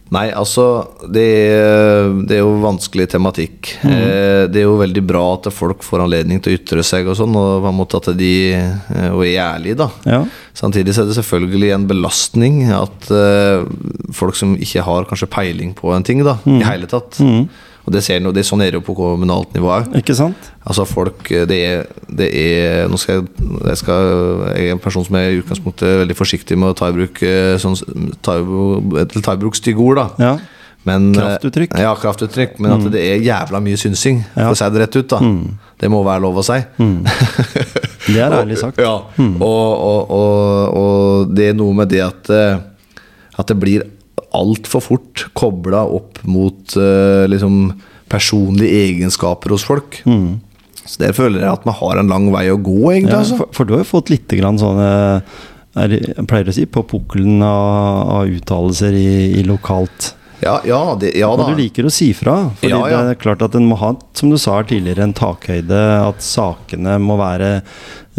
[0.09, 0.63] Nei, altså
[1.05, 3.75] det er, det er, jo vanskelig tematikk.
[3.83, 3.91] Mm.
[3.93, 7.17] Eh, det er jo veldig bra at folk får anledning til å ytre seg og
[7.19, 9.89] sånn, og på en måte at de eh, og er ærlige, da.
[10.09, 10.23] Ja.
[10.57, 13.65] Samtidig så er det selvfølgelig en belastning at eh,
[14.17, 16.57] folk som ikke har kanskje peiling på en ting, da, mm.
[16.57, 17.21] i hele tatt.
[17.21, 17.49] Mm
[17.85, 19.89] og det ser no, det, Sånn er det jo på kommunalt nivå òg.
[19.97, 20.51] Ikke sant?
[20.61, 24.11] Altså folk Det er, det er Nå skal jeg, jeg, skal,
[24.51, 27.23] jeg er en person som er i utgangspunktet veldig forsiktig med å ta i bruk
[27.25, 27.77] eh, sånn,
[28.25, 28.37] ta,
[29.23, 30.03] ta i bruk stygge ord.
[30.03, 30.37] da ja.
[30.87, 31.75] Men, eh, kraftuttrykk.
[31.79, 32.59] Ja, kraftuttrykk.
[32.59, 32.91] Men at mm.
[32.93, 34.47] det er jævla mye synsing, ja.
[34.47, 35.09] for å si det rett ut.
[35.11, 35.41] da mm.
[35.79, 36.59] Det må være lov å si.
[36.79, 36.99] Mm.
[38.09, 38.79] Det er ærlig sagt.
[38.81, 39.35] ja, mm.
[39.43, 42.55] og, og, og, og, det er noe med det at, eh,
[43.37, 43.83] at det blir
[44.35, 47.71] altfor fort kobla opp mot uh, liksom
[48.09, 50.01] personlige egenskaper hos folk.
[50.09, 50.39] Mm.
[50.89, 53.13] Så der føler jeg at man har en lang vei å gå, egentlig.
[53.13, 53.37] Ja, altså.
[53.41, 54.89] for, for, du har jo fått litt grann sånne
[55.77, 60.15] er, jeg pleier å si på pukkelen av, av uttalelser i, i, lokalt.
[60.41, 61.45] Ja, ja, det, ja da.
[61.45, 62.39] Og du liker å si fra.
[62.57, 63.01] Fordi ja, ja.
[63.05, 65.81] det er klart at en må ha, som du sa tidligere, en takhøyde.
[66.07, 67.59] At sakene må være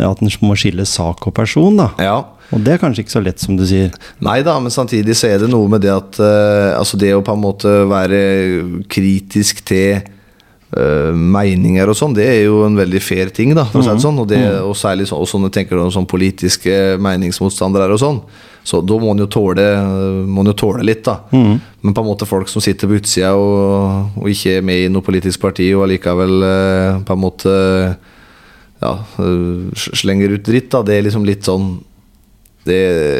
[0.01, 1.81] At en må skille sak og person.
[1.81, 2.19] da Ja
[2.51, 3.93] og det er kanskje ikke så lett, som du sier?
[4.25, 7.23] Nei da, men samtidig så er det noe med det at uh, Altså det å
[7.25, 8.23] på en måte være
[8.91, 10.01] kritisk til
[10.75, 13.93] uh, meninger og sånn, det er jo en veldig fair ting, da, for å si
[13.93, 14.05] det mhm.
[14.07, 14.23] sånn.
[14.23, 14.71] Og, det, mhm.
[14.71, 18.23] og særlig så, og sånne tenker du om sånn politiske meningsmotstandere og sånn.
[18.67, 19.65] Så da må en jo tåle,
[20.29, 21.23] jo tåle litt, da.
[21.33, 21.55] Mm.
[21.81, 24.91] Men på en måte folk som sitter på utsida og, og, ikke er med i
[24.93, 27.55] noe politisk parti, og allikevel uh, på en måte
[28.81, 28.93] ja,
[29.77, 30.83] slenger ut dritt, da.
[30.85, 31.73] Det er liksom litt sånn
[32.71, 32.79] det,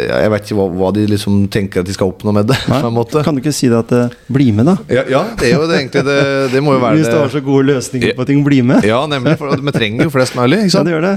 [0.09, 2.59] jeg vet ikke hva, hva, de liksom tenker at de skal oppnå med det.
[3.27, 4.77] Kan du ikke si det at uh, bli med, da?
[5.01, 6.23] Ja, ja, det er jo det, egentlig det,
[6.55, 8.87] det må jo være Hvis du har så gode løsninger på ting, bli med.
[8.89, 9.37] Ja, nemlig.
[9.41, 10.65] For vi trenger jo flest mulig.
[10.65, 10.87] Ikke sant?
[10.87, 11.15] Ja, det gjør det.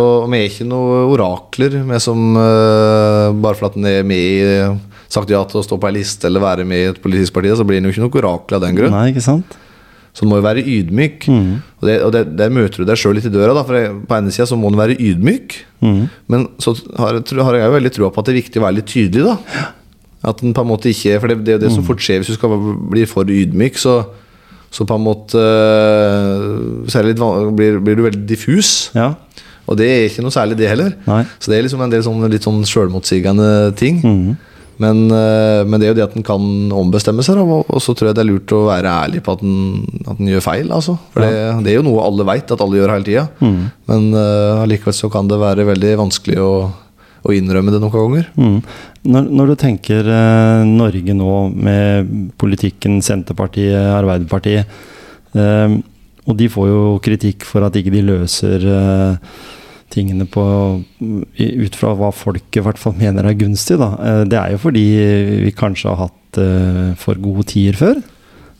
[0.00, 4.20] Og vi er ikke noen orakler med som uh, Bare for at en er med
[4.22, 4.44] i
[5.10, 7.50] sagt ja til å stå på ei liste eller være med i et politisk parti,
[7.58, 8.94] så blir en jo ikke noe orakel av den grunn.
[8.94, 9.56] Nei, ikke sant?
[10.20, 11.24] Så du må jo være ydmyk.
[11.32, 11.52] Mm.
[11.80, 13.54] Og, det, og det, der møter du deg sjøl litt i døra.
[13.56, 16.00] Da, for På ene sida så må du være ydmyk, mm.
[16.28, 18.76] men så har, har, jeg jo veldig trua på at det er viktig å være
[18.76, 19.30] litt tydelig.
[19.30, 21.88] da At den på en måte ikke For det, det er jo det som mm.
[21.88, 22.58] fort skjer hvis du skal
[22.92, 23.96] bli for ydmyk, så,
[24.68, 25.46] så på en måte
[26.92, 27.24] Særlig litt,
[27.56, 28.90] blir, blir, du veldig diffus.
[28.92, 29.14] Ja.
[29.70, 30.92] Og det er ikke noe særlig, det heller.
[31.08, 31.22] Nei.
[31.40, 33.50] Så det er liksom en del sånn, litt sånn sjølmotsigende
[33.80, 34.04] ting.
[34.04, 34.38] Mm.
[34.80, 37.92] Men, eh, men, det er jo det at en kan ombestemme seg, og, og så
[37.92, 40.70] tror jeg det er lurt å være ærlig på at en gjør feil.
[40.72, 40.96] Altså.
[41.12, 41.32] For det,
[41.66, 43.26] det, er jo noe alle veit at alle gjør hele tida.
[43.44, 43.58] Mm.
[43.90, 46.54] Men uh, allikevel så kan det være veldig vanskelig å,
[47.20, 48.32] å innrømme det noen ganger.
[48.40, 48.56] Mm.
[49.12, 54.80] Når, når, du tenker uh, Norge nå med politikken Senterpartiet, Arbeiderpartiet,
[55.36, 55.76] uh,
[56.28, 59.40] og de får jo kritikk for at ikke de løser uh,
[59.90, 60.44] tingene på,
[61.00, 63.78] ut fra hva folket i hvert fall mener er gunstig.
[63.80, 63.92] Da.
[63.98, 64.86] Eh, det er jo fordi
[65.46, 68.00] vi kanskje har hatt uh, for gode tider før.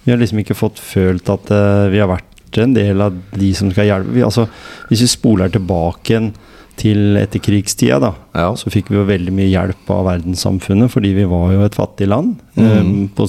[0.05, 3.51] Vi har liksom ikke fått følt at uh, vi har vært en del av de
[3.55, 4.14] som skal hjelpe.
[4.16, 4.49] Vi, altså,
[4.91, 6.33] hvis vi spoler tilbake igjen
[6.81, 8.49] til etterkrigstida, da, ja.
[8.57, 12.09] så fikk vi jo veldig mye hjelp av verdenssamfunnet, fordi vi var jo et fattig
[12.09, 12.39] land.
[12.57, 13.11] Mm.
[13.14, 13.26] På,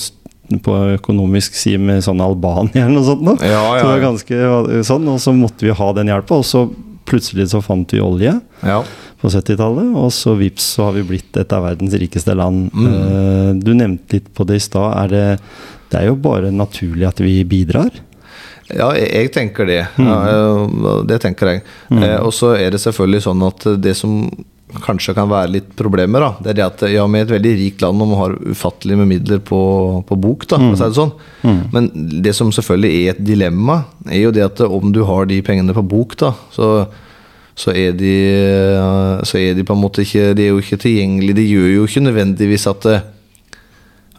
[0.63, 3.27] på, økonomisk side med sånn Albania eller noe sånt.
[3.27, 3.35] Da.
[3.43, 6.39] Ja, ja, så det var ganske sånn, Og så måtte vi ha den hjelpa.
[6.39, 6.63] Og så
[7.07, 8.33] plutselig så fant vi olje
[8.65, 8.77] ja.
[9.21, 12.69] på 70-tallet, og så vips så har vi blitt et av verdens rikeste land.
[12.73, 12.87] Mm.
[12.91, 14.93] Uh, du nevnte litt på det i stad.
[15.03, 15.25] Er det,
[15.91, 17.91] det er jo bare naturlig at vi bidrar?
[18.71, 19.81] Ja, jeg, jeg tenker det.
[19.99, 20.07] Mm.
[20.07, 21.63] Ja, det tenker jeg.
[21.91, 22.03] Mm.
[22.05, 24.21] Eh, og så er det selvfølgelig sånn at det som
[24.83, 27.83] kanskje kan være litt problemer, da, det er det at ja, er et veldig rikt
[27.83, 29.61] land og man har ufattelig med midler på,
[30.07, 30.73] på bok, da, mm.
[30.79, 31.13] det sånn.
[31.43, 31.61] Mm.
[31.75, 31.91] Men
[32.25, 35.75] det som selvfølgelig er et dilemma, er jo det at om du har de pengene
[35.77, 36.71] på bok, da, så,
[37.57, 38.15] så er de
[39.27, 41.37] så er de på en måte ikke De er jo ikke tilgjengelige.
[41.37, 42.87] De gjør jo ikke nødvendigvis at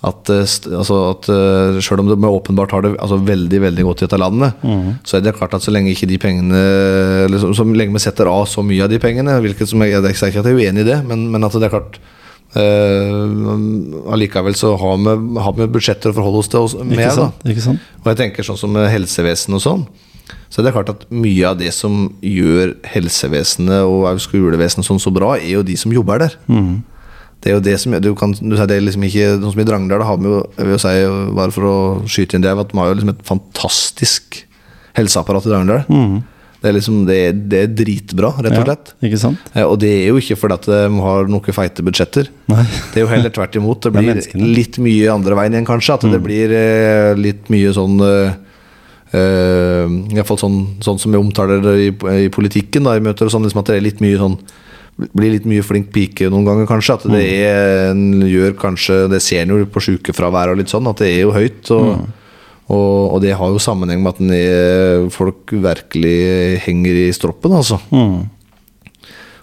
[0.03, 4.03] at, eh, altså at eh, selv om de åpenbart har det altså veldig veldig godt
[4.03, 4.89] i dette landet, mm.
[5.07, 6.63] så er det klart at så lenge ikke de pengene
[7.31, 10.19] liksom, Så lenge vi setter av så mye av de pengene hvilket som jeg, jeg
[10.19, 12.01] sier ikke at jeg er uenig i det, men, men at det er klart
[12.59, 16.99] uh, Allikevel så har vi, har vi budsjetter å forholde oss til oss med.
[16.99, 17.91] Ikke sant, ikke sant?
[18.03, 19.87] Og jeg tenker sånn som helsevesen og sånn.
[20.53, 25.13] Så det er klart at mye av det som gjør helsevesenet og skolevesenet sånn så
[25.15, 26.37] bra, er jo de som jobber der.
[26.51, 26.83] Mm.
[27.43, 29.61] Det er jo det som du kan, du sier det er liksom ikke Sånn som
[29.63, 30.93] i Drangedal, har vi jo jeg vil si,
[31.35, 31.77] bare for å
[32.07, 34.45] skyte inn det, at vi har jo liksom et fantastisk
[34.95, 35.83] helseapparat i Drangedal.
[35.91, 36.21] Mm.
[36.63, 38.93] Det er liksom det, er- det er dritbra, rett og slett.
[39.01, 39.49] Ja, ikke sant?
[39.57, 42.29] Eh, Og det er jo ikke fordi at de har noen feite budsjetter.
[42.53, 42.63] Nei.
[42.93, 43.83] Det er jo heller tvert imot.
[43.83, 44.23] Det Det blir.
[44.39, 44.47] Mm.
[44.55, 45.97] litt mye andre veien igjen, kanskje.
[45.99, 47.99] At det blir eh, litt mye sånn
[49.13, 49.85] Uh,
[50.17, 51.89] Iallfall sånn, sånn som vi omtaler det i,
[52.25, 54.39] i politikken, da, i møter og sånn, liksom at det er litt mye sånn
[54.99, 56.95] blir litt mye flink pike noen ganger, kanskje.
[56.95, 58.23] At det Mm.
[58.23, 61.21] er gjør kanskje Det ser en jo på sykefravær og litt sånn, at det er
[61.23, 61.71] jo høyt.
[61.71, 62.07] Og, Mm.
[62.71, 67.81] og, og det har jo sammenheng med at er, folk virkelig henger i stroppen, altså.
[67.91, 68.29] Mm.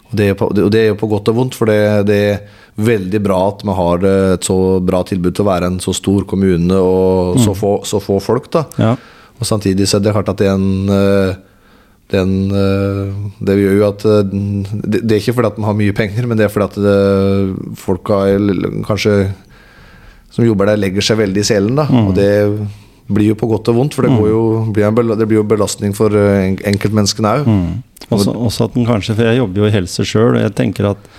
[0.10, 2.40] Og det, på, og det er jo på godt og vondt, for det, det er
[2.80, 6.24] veldig bra at vi har et så bra tilbud til å være en så stor
[6.26, 8.50] kommune og så, få, så få folk.
[8.52, 8.96] da Ja.
[9.40, 10.90] Og samtidig så er det klart at det er en
[12.10, 14.24] eh, det, er en, eh, det gjør jo at eh,
[14.84, 16.80] det, det er ikke fordi at de har mye penger, men det er fordi at
[16.86, 16.98] det,
[17.78, 19.16] folka er kanskje
[20.30, 21.76] som jobber der, legger seg veldig i selen.
[21.80, 22.30] da Og det
[23.10, 24.42] blir jo på godt og vondt, for det, går jo,
[24.74, 27.48] blir en det blir jo belastning for eh, en- enkeltmenneskene òg.
[27.50, 27.84] Mm.
[28.10, 30.92] Også, også at den kanskje, for jeg jobber jo i helse sjøl, og jeg tenker
[30.92, 31.10] at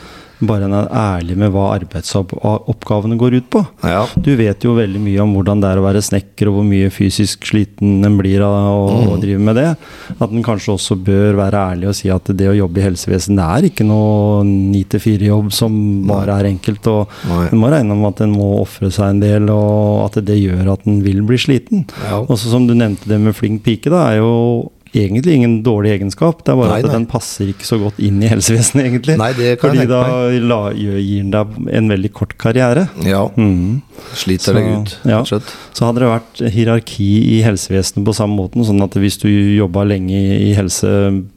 [0.42, 3.60] bare en er ærlig med hva arbeidsoppgavene går ut på.
[3.84, 4.06] Ja.
[4.16, 6.90] Du vet jo veldig mye om hvordan det er å være snekker, og hvor mye
[6.92, 9.20] fysisk sliten en blir av å, Mm.
[9.20, 9.76] drive med det.
[10.20, 13.36] At en kanskje også bør være ærlig og si at det å jobbe i helsevesenet
[13.40, 16.86] det er ikke noe ni til fire-jobb som bare er enkelt.
[16.86, 17.48] og Nei.
[17.52, 20.72] En må regne med at en må ofre seg en del, og at det gjør
[20.72, 21.86] at en vil bli sliten.
[22.08, 22.22] Ja.
[22.24, 26.40] Også som du nevnte det med flink pike, da, er jo egentlig ingen dårlig egenskap.
[26.44, 26.94] Det er bare Nei, at nei.
[26.96, 29.16] den passer ikke så godt inn i helsevesenet, egentlig.
[29.20, 32.88] Nei, det kan jeg Fordi tenke da la, gir den deg en veldig kort karriere.
[33.06, 33.22] ja.
[33.36, 33.82] Mm.
[34.16, 35.18] Sliter deg ut, ja.
[35.28, 39.84] Så hadde det vært hierarki i helsevesenet på samme måten, sånn at hvis du jobba
[39.84, 40.88] lenge i helse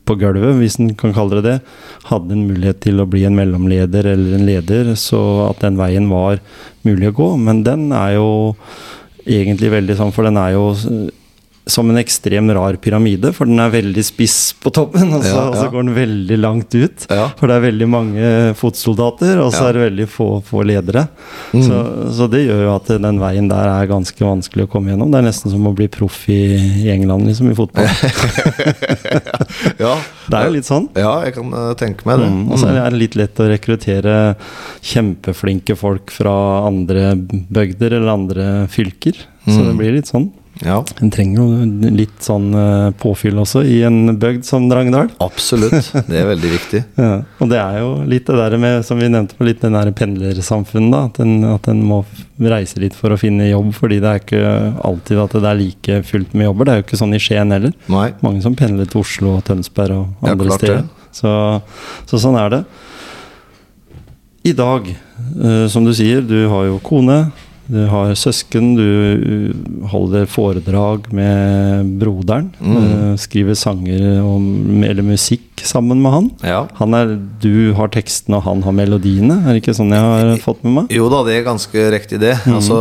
[0.08, 1.58] på gulvet, hvis en kan kalle det det,
[2.08, 6.08] hadde en mulighet til å bli en mellomleder eller en leder, så at den veien
[6.12, 6.39] var
[6.88, 7.30] mulig å gå.
[7.43, 8.30] Men den er jo
[9.28, 10.70] egentlig veldig sånn, for den er jo
[11.66, 15.43] som en ekstrem rar pyramide, for den er veldig spiss på toppen, og så, Ja,
[15.47, 17.05] og så går den veldig langt ut.
[17.09, 17.30] Ja.
[17.39, 19.70] For det er veldig mange fotsoldater, og så Ja.
[19.70, 21.05] er det veldig få, få ledere.
[21.53, 21.64] Mm.
[21.64, 21.78] Så,
[22.18, 25.09] så det gjør jo at den veien der er ganske vanskelig å komme gjennom.
[25.14, 26.41] Det er nesten som å bli proff i,
[26.84, 27.88] i England, liksom, i fotball.
[29.80, 29.95] Ja.
[30.30, 30.86] Det er jo litt sånn.
[30.97, 32.28] Ja, jeg kan eh, tenke meg det.
[32.32, 34.14] Mm, og så er det litt lett å rekruttere
[34.84, 36.34] kjempeflinke folk fra
[36.68, 39.20] andre bygder eller andre fylker.
[39.43, 39.66] Så Mm.
[39.68, 40.30] det blir litt sånn.
[40.62, 45.10] Ja, En trenger jo litt sånn eh, påfyll også i en bygd som Drangedal.
[45.24, 45.89] absolutt.
[46.06, 46.84] Det er veldig viktig.
[47.04, 49.76] Ja, og det er jo litt det der med, som vi nevnte, på litt den
[49.76, 51.10] der pendlersamfunnet.
[51.10, 52.04] At en, at en må
[52.39, 54.54] reise litt for å finne jobb, fordi det er ikke
[54.86, 56.70] alltid at det er like fullt med jobber.
[56.70, 57.74] Det er jo ikke sånn i Skien heller.
[57.91, 58.08] Nei.
[58.26, 60.84] Mange som pendler til Oslo og Tønsberg og andre ja, steder.
[61.14, 61.34] Så,
[62.10, 62.62] så sånn er det.
[64.43, 67.26] I dag, eh, som du sier, du har jo kone,
[67.68, 72.51] du har søsken, du eh, holder foredrag med broderen.
[72.59, 72.78] Mm.
[72.82, 76.30] eh, skriver sanger om, eller musikk sammen med han.
[76.45, 76.61] Ja.
[76.80, 79.39] Han er, du har tekstene, og han har melodiene.
[79.43, 80.93] Er det ikke sånn jeg har fått med meg?
[80.93, 82.36] Jo da, det er ganske riktig det.
[82.45, 82.57] Mm.
[82.59, 82.78] Altså,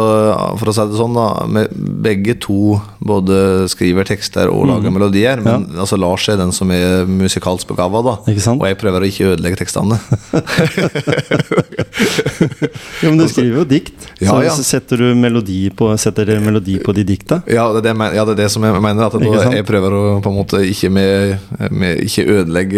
[0.60, 1.26] for å si det sånn, da.
[1.52, 1.72] Med
[2.04, 5.42] begge to både skriver tekster og lager melodier.
[5.44, 8.16] Men altså, Lars er den som er musikalsk begava, da.
[8.26, 10.00] Og jeg prøver å ikke ødelegge tekstene.
[13.02, 14.08] Jo, men du skriver jo dikt.
[14.18, 14.54] Ja, så, ja.
[14.56, 17.42] så setter du melodi på, setter melodi på de dikta.
[17.50, 19.08] Ja, det er det, jeg ja, det det som jeg mener.
[19.08, 21.36] At jeg prøver å på en måte ikke, med,
[21.70, 22.71] med, ikke ødelegge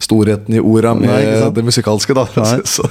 [0.00, 2.24] storheten i orda med Nei, det musikalske, da.
[2.76, 2.86] Så,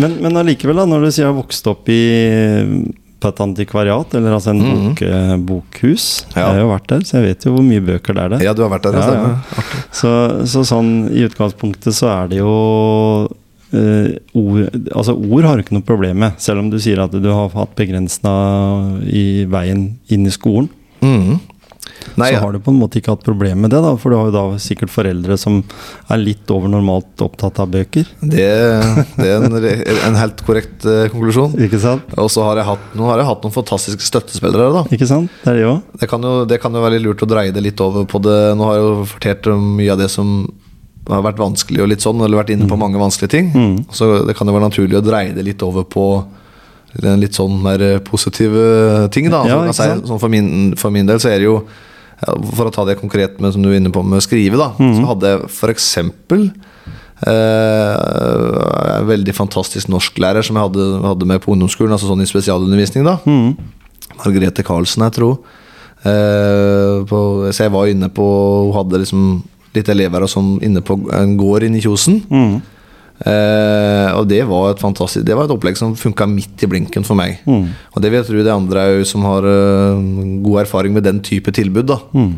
[0.00, 2.00] Men, men allikevel, da, når du sier jeg har vokst opp i
[3.22, 6.32] på et antikvariat, eller altså en bok, eh, bokhus Mhm.
[6.34, 6.40] Ja.
[6.40, 8.42] Jeg har jo vært der, så jeg vet jo hvor mye bøker det er der.
[8.48, 9.62] ja, du har vært der, Ja, ja.
[9.94, 10.10] Så,
[10.50, 13.28] så sånn i utgangspunktet så er det jo
[13.72, 17.14] eh, ord, altså ord har du ikke noe problem med, selv om du sier at
[17.14, 18.32] du har hatt begrensa
[19.06, 20.68] i veien inn i skolen.
[21.02, 21.38] Mhm.
[22.20, 24.18] Nei, så har du på en måte ikke hatt problem med det, da, for du
[24.18, 25.60] har jo da sikkert foreldre som
[26.12, 28.08] er litt over normalt opptatt av bøker.
[28.20, 28.48] det,
[29.18, 29.58] det er en,
[30.08, 31.56] en helt korrekt uh, konklusjon.
[31.66, 32.10] Ikke sant?
[32.18, 34.70] Og så har jeg hatt, nå har jeg hatt noen fantastiske støttespillere.
[34.74, 35.32] da Ikke sant?
[35.44, 35.94] Det er det òg.
[36.02, 38.20] det kan, jo, det kan jo være litt lurt å dreie det litt over på
[38.24, 38.40] det.
[38.58, 40.36] Nå har jeg jo fortalt om mye av det som
[41.10, 43.48] har vært vanskelig, og litt sånn, eller vært inne på mange vanskelige ting.
[43.50, 43.74] Mm.
[43.94, 46.06] Så det kan jo være naturlig å dreie det litt over på
[47.00, 49.30] en litt sånn mer positive ting.
[49.32, 51.62] da Ja, Så si, sånn for, min, for min del så er det jo
[52.54, 54.70] For å ta det konkret med som du er inne på med å skrive, da
[54.78, 54.94] Mm.
[55.00, 56.44] så hadde jeg eksempel
[57.26, 62.30] eh, en veldig fantastisk norsklærer som jeg hadde, hadde med på ungdomsskolen, altså sånn i
[62.30, 63.04] spesialundervisning.
[63.04, 63.56] da Mm.
[64.22, 65.38] Margrethe Karlsen, jeg tror.
[66.04, 67.18] Eh, på,
[67.54, 68.24] så jeg var inne på
[68.66, 69.42] Hun hadde liksom
[69.74, 72.20] litt elever og sånn inne på en gård inne i Kjosen.
[72.28, 72.62] Mm.
[73.22, 77.04] Eh, og det var et fantastisk Det var et opplegg som funka midt i blinken
[77.06, 77.38] for meg.
[77.46, 77.68] Mm.
[77.94, 80.00] Og det vil jeg tro det andre òg som har uh,
[80.42, 81.86] god erfaring med den type tilbud.
[81.92, 82.32] da Mm.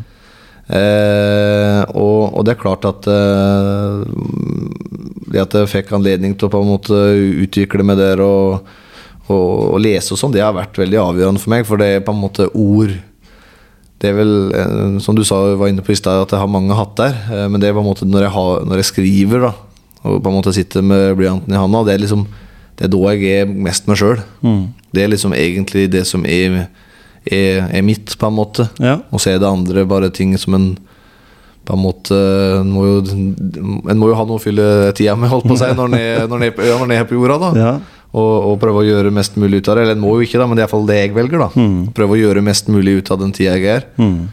[0.65, 3.13] Eh, og, og det er klart at det
[5.43, 6.97] at jeg fikk anledning til å på en måte
[7.45, 8.65] utvikle med dere og,
[9.29, 11.67] og, og lese og sånn, det har vært veldig avgjørende for meg.
[11.69, 12.93] For det er på en måte ord
[14.01, 14.33] Det er vel,
[15.05, 17.13] som du sa, var inne på i stad, at jeg har mange hatter.
[17.29, 19.53] der men det er på en måte når jeg, har, når jeg skriver, da,
[20.05, 22.27] og på en måte sitte med blyanten i handa, det er liksom
[22.75, 24.19] det er da jeg er mest meg sjøl.
[24.43, 24.63] Mm.
[24.95, 26.65] Det er liksom egentlig det som er,
[27.31, 28.67] er, er mitt, på en måte.
[28.83, 28.97] Ja.
[29.15, 30.67] Og så er det andre bare ting som en
[31.65, 32.13] på en måte
[32.61, 32.97] En må jo,
[33.89, 34.67] en må jo ha noe å fylle
[34.99, 37.39] tida med, holdt på å si, når en er, når en er på jorda.
[37.41, 37.71] da Ja.
[38.13, 39.87] og, og prøve å gjøre mest mulig ut av det.
[39.87, 41.39] Eller en må jo ikke, da, men det er iallfall det jeg velger.
[41.47, 41.79] da Mm.
[41.97, 43.87] Prøve å gjøre mest mulig ut av den tida jeg er.
[43.97, 44.29] Mm.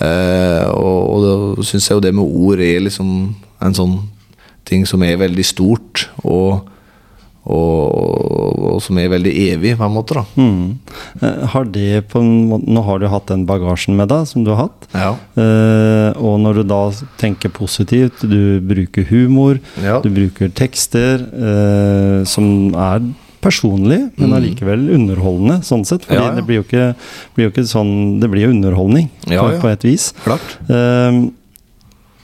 [0.00, 3.12] Eh, og, og da syns jeg jo det med ord er liksom
[3.60, 3.96] en sånn
[4.68, 6.68] ting som er veldig stort, og,
[7.48, 10.14] og, og som er veldig evig, på en måte.
[10.18, 10.78] da Mm.
[11.22, 14.44] Eh, Har det på en måte Nå har du hatt den bagasjen med deg som
[14.44, 14.88] du har hatt.
[14.94, 15.14] Ja.
[15.36, 16.82] Eh, og når du da
[17.18, 20.00] tenker positivt, du bruker humor, Ja.
[20.00, 23.00] du bruker tekster eh, som er
[23.40, 26.02] personlig, men allikevel underholdende, sånn sett.
[26.04, 26.24] Fordi Mm.
[26.24, 26.34] Ja, ja.
[26.34, 26.94] det blir jo ikke,
[27.36, 29.60] blir jo ikke sånn Det blir jo underholdning Ja, på, ja.
[29.60, 30.12] på et vis.
[30.24, 30.58] Klart.
[30.68, 31.30] Eh,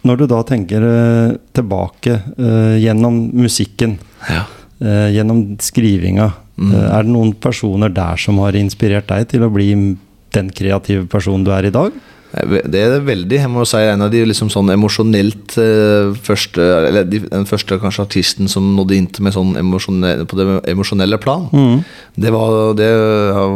[0.05, 3.99] når du da tenker eh, tilbake eh, gjennom musikken,
[4.29, 4.45] Ja.
[4.81, 6.71] eh, gjennom skrivinga, Mm.
[6.73, 9.73] er det noen personer der som har inspirert deg til å bli
[10.31, 11.91] den kreative personen du er i dag?
[12.35, 13.37] Det er veldig.
[13.39, 17.47] Jeg må jo si en av de liksom sånn emosjonelt eh, første Eller de, den
[17.47, 19.53] første kanskje artisten som nådde inn til meg sånn
[20.27, 21.47] på det emosjonelle plan.
[22.19, 22.89] Det var Det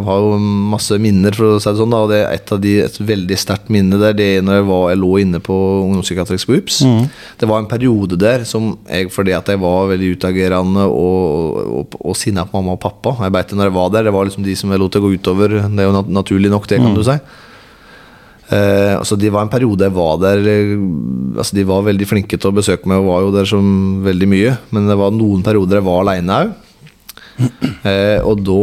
[0.07, 1.95] har jo masse minner, for å si det sånn.
[1.95, 4.15] da Og det er et av de Et veldig sterkt minne der.
[4.15, 7.09] Det er når jeg, var, jeg lå inne på ungdomspsykiatrisk på Mm.
[7.41, 11.99] Det var en periode der som jeg, fordi at jeg var veldig utagerende og, og,
[12.01, 14.29] og sinna på mamma og pappa Jeg beit det når jeg var der, det var
[14.29, 15.59] liksom de som jeg lot det gå utover.
[15.63, 17.19] Det er jo nat naturlig nok, det, kan du si.
[18.49, 20.39] Eh, altså Det var en periode jeg var der
[21.37, 24.29] Altså De var veldig flinke til å besøke meg og var jo der som veldig
[24.31, 24.55] mye.
[24.73, 26.55] Men det var noen perioder jeg var aleine òg.
[27.87, 28.63] Eh, og da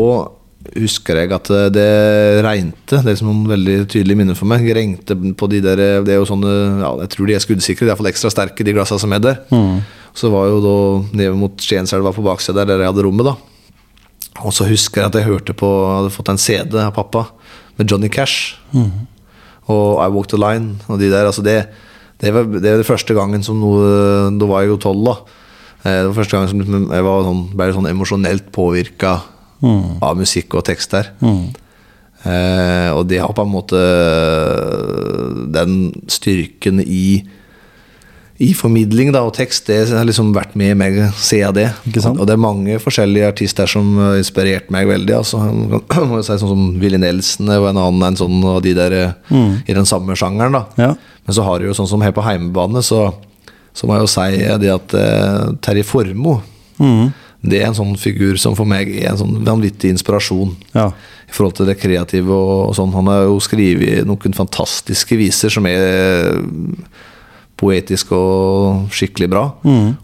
[0.76, 2.98] husker jeg at det- regnte.
[2.98, 4.66] Det er liksom noen veldig tydelige minner for meg.
[4.66, 7.86] Jeg regnte på de der Det er jo sånne ja, Jeg tror de er skuddsikre.
[7.86, 9.38] De er iallfall ekstra sterke, de glassene som er der.
[10.16, 13.36] Så var jo da nede mot Skienselva på baksida der, der jeg hadde rommet, da.
[14.44, 17.28] Og så husker jeg at jeg hørte på Hadde fått en CD av pappa
[17.78, 18.56] med Johnny Cash.
[19.72, 21.26] Og I Walk the Line og de der.
[21.26, 21.58] Altså det,
[22.22, 25.16] det, var, det var det første gangen som noe Da var jeg jo tolv, da.
[25.86, 29.20] Det var første gangen som liksom jeg var sånn, ble sånn emosjonelt påvirka
[30.06, 31.12] av musikk og tekst der.
[32.26, 33.78] Eh, og det har på en måte
[35.54, 37.22] Den styrken i
[38.38, 41.70] i formidling da, og tekst, det har liksom vært med meg siden det.
[42.12, 45.14] Og det er mange forskjellige artister som har inspirert meg veldig.
[45.16, 45.40] Altså,
[46.10, 48.98] må si Sånn som Willy Nelson og en annen en sånn av de der
[49.30, 49.64] mm.
[49.64, 50.58] i den samme sjangeren.
[50.60, 50.92] da Ja.
[51.26, 53.08] Men så har du jo sånn som her på heimebane, så,
[53.74, 54.28] så må jeg jo si
[54.66, 56.44] det at eh, Terje Formoe
[57.46, 60.90] Det er en sånn figur som for meg er en sånn vanvittig inspirasjon Ja.
[60.92, 62.94] i forhold til det kreative og, og sånn.
[63.00, 66.42] Han har jo skrevet noen fantastiske viser som er
[67.60, 69.46] poetisk og skikkelig bra.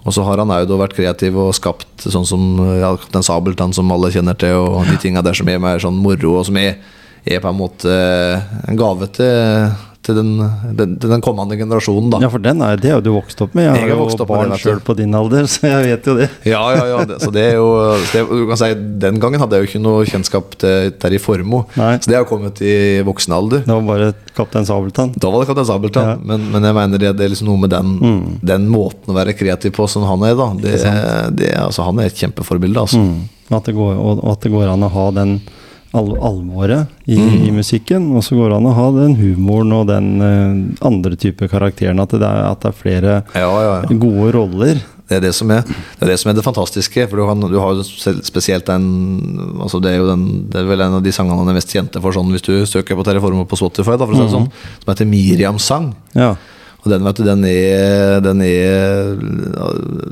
[0.05, 2.45] Og så har han òg vært kreativ og skapt sånn som
[2.79, 5.99] ja, Kaptein Sabeltann, som alle kjenner til, og de tinga der som er mer sånn
[5.99, 6.77] moro, og som er,
[7.25, 7.95] er på en måte
[8.67, 10.29] en gave til, til, den,
[10.77, 12.19] den, til den kommende generasjonen, da.
[12.23, 13.67] ja, for den er, det er jo du vokst opp med.
[13.67, 16.27] Jeg Jeg har jo barn sjøl på din alder, så jeg vet jo det.
[16.49, 17.03] Ja, ja, ja.
[17.05, 17.67] Det, så det er jo
[18.11, 18.69] det, Du kan si
[19.03, 21.67] Den gangen hadde jeg jo ikke noe kjennskap til Terje Formoe.
[21.77, 22.73] Så det har kommet i
[23.05, 23.63] voksen alder.
[23.67, 25.13] Det var bare Kaptein Sabeltann.
[25.21, 26.17] Da var det Kaptein Sabeltann, Ja.
[26.17, 27.95] men, men jeg mener det, er liksom noe med den,
[28.41, 30.33] den måten å være kreativ på som han er.
[30.39, 30.75] da det,
[31.37, 32.87] det, altså, Han er et kjempeforbilde.
[32.87, 32.97] Altså.
[33.01, 33.27] Mm.
[33.51, 35.37] At, det går, og, og at det går an å ha den
[35.93, 37.43] al alvoret i, Mm.
[37.47, 41.17] i musikken, og så går det an å ha den humoren og den uh, andre
[41.19, 41.99] type karakteren.
[41.99, 43.97] At det, er, at det er flere Ja, ja, ja.
[43.99, 44.79] gode roller.
[45.11, 47.03] Det er det som er det, er det, som er det fantastiske.
[47.11, 47.83] For du har, du har jo
[48.23, 48.85] spesielt den
[49.59, 51.73] altså det, er jo den det er vel en av de sangene han er mest
[51.75, 54.31] kjente for, sånn hvis du søker på Terreformer på Spotify, da, for å si det
[54.37, 54.47] sånn,
[54.85, 55.91] som heter Miriams sang.
[56.15, 56.31] Ja.
[56.81, 59.11] Og den, vet du, den er, den er,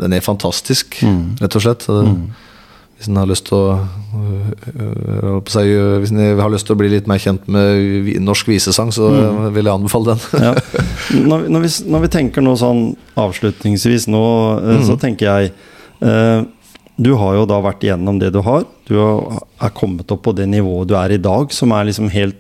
[0.04, 1.00] den er fantastisk,
[1.40, 1.88] rett og slett.
[1.88, 2.04] Så
[3.00, 6.80] Hvis en har lyst til å øh, øh, øh, Hvis en har lyst til å
[6.82, 10.26] bli litt mer kjent med norsk visesang, så øh, vil jeg anbefale den.
[10.50, 10.52] ja.
[11.16, 12.84] Når, vi- når, vi, når vi tenker nå sånn
[13.16, 14.24] avslutningsvis nå,
[14.60, 14.84] mm.
[14.90, 15.54] så tenker jeg
[16.04, 16.44] eh,
[17.00, 18.68] Du har jo da vært igjennom det du har.
[18.90, 22.12] Du har, er kommet opp på det nivået du er i dag, som er liksom
[22.12, 22.36] helt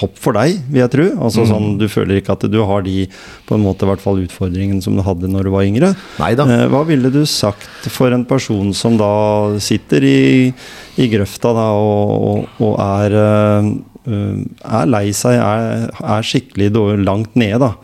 [0.00, 1.06] topp for deg, vil jeg tro.
[1.20, 3.04] Altså sånn, Du føler ikke at du har de
[3.48, 5.92] på en måte i hvert fall utfordringene som du hadde når du var yngre.
[6.20, 6.46] Neida.
[6.48, 9.12] Eh, hva ville du sagt for en person som da
[9.62, 10.22] sitter i,
[11.00, 13.70] i grøfta da, og, og, og er, eh,
[14.14, 14.40] eh,
[14.80, 15.86] er lei seg, er,
[16.16, 16.72] er skikkelig
[17.04, 17.74] langt nede, da.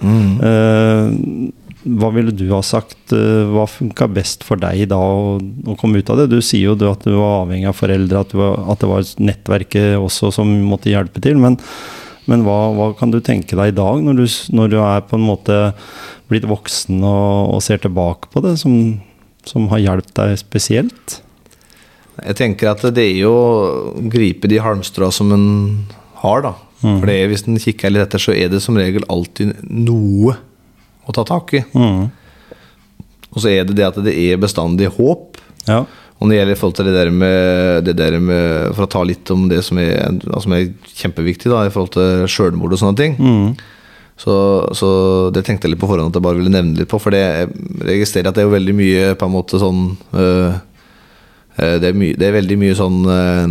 [0.51, 3.13] Eh, hva ville du ha sagt?
[3.13, 6.33] Hva funka best for deg da å, å komme ut av det?
[6.33, 9.13] Du sier jo at du var avhengig av foreldre, at, du var, at det var
[9.23, 11.39] nettverket også som måtte hjelpe til.
[11.39, 11.61] Men,
[12.31, 14.25] men hva, hva kan du tenke deg i dag, når du,
[14.59, 15.59] når du er på en måte
[16.31, 18.99] blitt voksen og, og ser tilbake på det, som,
[19.47, 21.21] som har hjulpet deg spesielt?
[22.17, 25.49] Jeg tenker at det er jo å gripe de halmstrå som en
[26.23, 26.55] har, da.
[26.81, 30.37] For er, hvis en kikker litt etter, så er det som regel alltid noe
[31.07, 31.63] å ta tak i.
[31.77, 32.09] Mm.
[33.33, 35.41] Og så er det det at det er bestandig håp.
[35.67, 35.85] Ja.
[36.17, 39.03] Og når det gjelder forhold til det der med, det der med For å ta
[39.05, 43.01] litt om det som er, altså, er kjempeviktig da, i forhold til sjølmord og sånne
[43.01, 43.19] ting.
[44.17, 44.35] Så,
[44.73, 44.89] så
[45.37, 47.01] det tenkte jeg litt på forhånd at jeg bare ville nevne litt på.
[47.03, 47.51] For det, jeg
[47.85, 49.83] registrerer at det er jo veldig mye på en måte sånn
[50.17, 50.57] øh,
[51.57, 53.47] det, er mye, det er veldig mye sånn øh,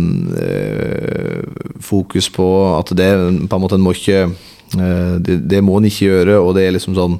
[1.82, 3.08] fokus på at det
[3.46, 6.66] på en måte en må ikke øh, det, det må en ikke gjøre, og det
[6.66, 7.18] er liksom sånn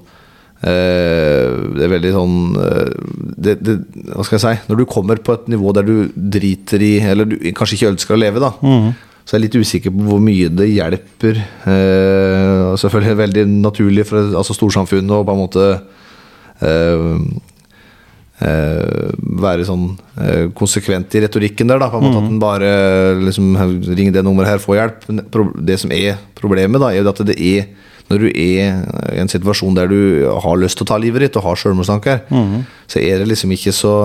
[0.67, 2.93] det er veldig sånn øh,
[3.37, 3.75] det, det,
[4.09, 7.29] Hva skal jeg si Når du kommer på et nivå der du driter i Eller
[7.29, 8.51] du kanskje ikke ønsker å leve, da.
[9.27, 11.41] Så jeg er litt usikker på hvor mye det hjelper.
[11.67, 15.65] Eh, selvfølgelig veldig naturlig for altså storsamfunnet å på en måte
[16.63, 17.17] eh,
[18.47, 19.09] eh,
[19.43, 19.89] være sånn
[20.23, 21.83] eh, konsekvent i retorikken der.
[21.83, 22.71] Da, på en måte At en bare
[23.25, 23.51] liksom,
[23.89, 25.11] ringer det nummeret her, får hjelp.
[25.11, 25.25] Men
[25.73, 27.67] det som er problemet, da, er jo at det er
[28.07, 28.85] når du er
[29.15, 29.99] i en situasjon der du
[30.45, 32.21] har lyst til å ta livet ditt og har selvmordstanker,
[32.87, 33.97] så er det liksom ikke så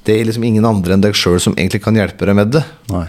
[0.00, 2.62] Det er liksom ingen andre enn deg sjøl som egentlig kan hjelpe deg med det.
[2.88, 3.04] Nei.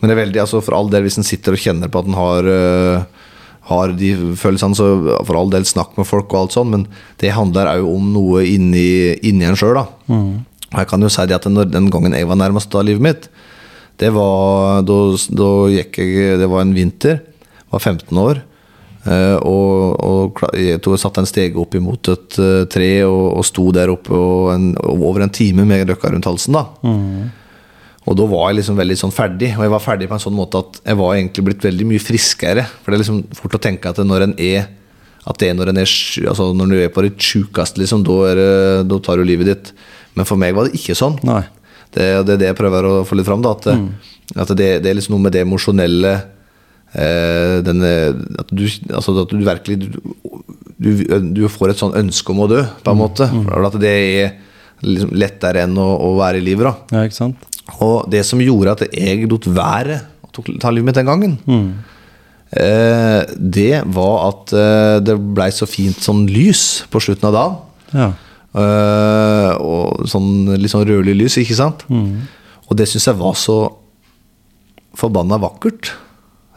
[0.00, 2.08] Men det er veldig, altså for all del hvis en sitter og kjenner på at
[2.08, 3.28] en har, uh,
[3.68, 4.08] har de
[4.40, 4.88] følelsene, så
[5.20, 6.86] for all del snakk med folk og alt sånn, men
[7.20, 9.84] det handler òg om noe inni, inni en sjøl, da.
[10.72, 13.04] Og jeg kan jo si det at når, den gangen jeg var nærmest av livet
[13.04, 13.28] mitt,
[14.02, 14.98] det var da,
[15.30, 17.20] da gikk jeg Det var en vinter,
[17.70, 18.40] var 15 år.
[19.06, 23.46] Eh, og, jeg tror jeg satte en stege opp imot et eh, tre og, og
[23.46, 26.58] sto der oppe og en, over en time med røkka rundt halsen.
[26.58, 26.66] da
[28.04, 30.36] og da var jeg liksom veldig sånn ferdig, og jeg var ferdig på en sånn
[30.36, 32.66] måte at jeg var egentlig blitt veldig mye friskere.
[32.82, 34.66] For det er liksom fort å tenke at det når en er
[35.24, 35.88] At det er når en er
[36.28, 39.70] altså når du er på ditt sjukeste, liksom, da, tar du livet ditt.
[40.12, 41.16] Men for meg var det ikke sånn.
[41.94, 43.40] Det, det er det jeg prøver å få litt fram.
[43.40, 43.64] Da, at,
[44.36, 46.12] at det, det er liksom noe med det emosjonelle
[46.94, 47.88] denne,
[48.38, 48.64] at, du,
[48.94, 49.78] altså at du virkelig
[50.78, 50.90] du,
[51.34, 53.26] du, får et sånn ønske om å dø, på en måte.
[53.26, 54.36] For at det er
[54.84, 56.68] liksom lettere enn å, å være i livet.
[56.68, 57.50] da Ja, ikke sant?
[57.80, 61.36] og det som gjorde at jeg lot være å ta livet mitt den gangen,
[62.52, 67.56] eh, det var at eh, det blei så fint sånn lys på slutten av dagen.
[67.94, 68.10] Ja.
[68.54, 71.86] Eh, og sånn litt sånn rødlig lys, ikke sant?
[72.68, 73.58] Og det syns jeg var så
[74.98, 75.94] forbanna vakkert,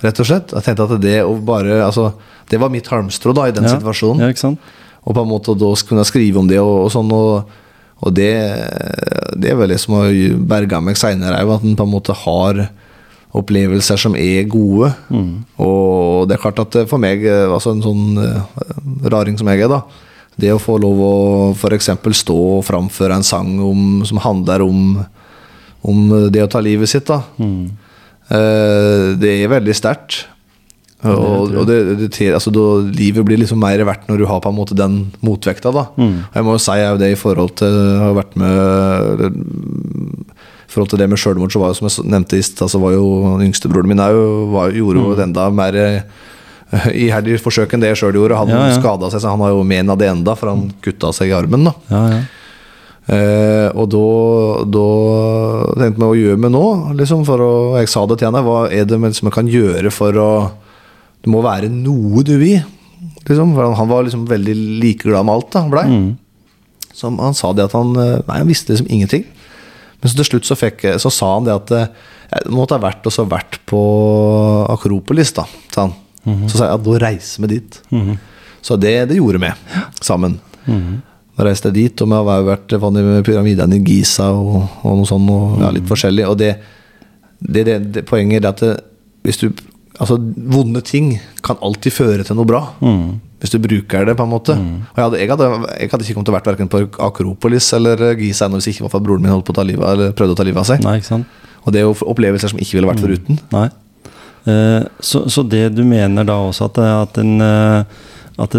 [0.03, 0.51] rett og slett.
[0.53, 2.11] Jeg tenkte at det å bare Altså,
[2.49, 3.75] det var mitt halmstrå da, i den Ja.
[3.77, 4.21] situasjonen.
[4.21, 4.59] Ja, ikke sant?
[5.07, 7.11] Og på en måte da kunne jeg skrive om det og, og sånn.
[7.11, 7.47] Og,
[8.03, 8.31] og det,
[9.39, 10.11] det er vel det som har
[10.51, 12.67] berga meg seinere òg, at en på en måte har
[13.37, 14.91] opplevelser som er gode.
[15.61, 19.61] Og det er klart at for meg, eh, altså en sånn eh, raring som jeg
[19.65, 19.81] er, da
[20.37, 21.13] Det å få lov å
[21.57, 21.89] f.eks.
[22.21, 24.99] stå og framføre en sang om, som handler om,
[25.83, 27.23] om det å ta livet sitt, da.
[27.41, 27.86] Eh,
[28.29, 30.25] det er veldig sterkt.
[31.05, 34.49] Og, og det, det, altså, da, livet blir liksom mer verdt når du har på
[34.49, 35.69] en måte den motvekta.
[35.75, 35.83] Da.
[35.93, 40.89] Og jeg må jo si jeg, det i forhold til har vært med I forhold
[40.91, 43.05] til det med selvmord, så var jo som jeg nevnte i stad, så var jo
[43.37, 46.01] den yngste broren min òg gjorde jo et enda mer eh,
[47.05, 48.41] iherdig forsøk enn det jeg sjøl gjorde.
[48.41, 48.79] Han Ja, ja.
[48.81, 51.69] skada seg, så han har jo mena det enda, for han kutta seg i armen.
[51.69, 52.25] da Ja, ja.
[53.07, 54.05] Eh, og da,
[54.67, 54.87] da
[55.79, 56.63] tenkte vi å gjøre med nå,
[56.99, 60.17] liksom, for å, jeg sa det til henne, hva er det vi kan gjøre for
[60.19, 60.31] å
[61.23, 62.59] Det må være noe du vil.
[63.27, 64.53] Liksom, for han, han var liksom veldig
[64.83, 65.87] likeglad med alt, da, han blei.
[66.97, 69.25] Så han sa det at han eh, Nei, han visste liksom ingenting.
[70.01, 71.89] Men så til slutt så, fikk, så sa han det at eh,
[72.27, 73.81] jeg måtte ha vært, også vært på
[74.73, 75.95] Akropolis, da, sa han.
[76.51, 77.77] Så sa jeg at da reiser vi dit.
[78.67, 79.51] Så det, det gjorde vi
[80.03, 80.33] sammen.
[80.67, 81.06] Da
[81.45, 82.79] reiste jeg dit, og vi har vært i
[83.25, 86.25] pyramidene i Giza og, og noe sånt, og ja, litt forskjellig.
[86.25, 86.55] Og det,
[87.39, 88.77] det, det, det poenget er at det,
[89.27, 89.51] hvis du
[89.97, 92.59] Altså, vonde ting kan alltid føre til noe bra.
[93.41, 94.53] Hvis du bruker det, på en måte.
[94.53, 97.71] Og jeg hadde, jeg, hadde, jeg hadde ikke kommet til å vært verken på Akropolis
[97.73, 100.13] eller Giza ennå hvis ikke for at broren min holdt på å ta livet, eller
[100.13, 100.85] prøvde å ta livet av seg.
[100.85, 100.99] Nei?
[101.63, 103.41] Og det er jo opplevelser som ikke ville vært foruten.
[103.55, 103.65] Nei.
[104.53, 108.05] Eh, så, så det du mener da også, at, at, en, eh,
[108.45, 108.57] at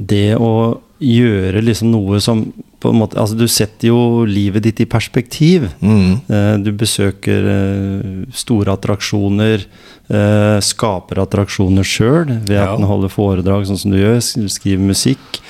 [0.00, 0.52] det å
[1.00, 2.46] gjøre liksom noe som
[2.78, 5.64] på en måte, altså Du setter jo livet ditt i perspektiv.
[5.82, 6.20] Mm.
[6.30, 9.64] Eh, du besøker eh, store attraksjoner.
[10.08, 12.76] eh, skaper attraksjoner sjøl ved at Ja.
[12.76, 14.20] den holder foredrag sånn som du gjør.
[14.48, 15.40] Skriver musikk.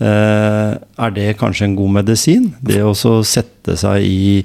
[0.00, 2.52] Eh, er det kanskje en god medisin?
[2.62, 2.92] Det å
[3.24, 4.44] sette seg i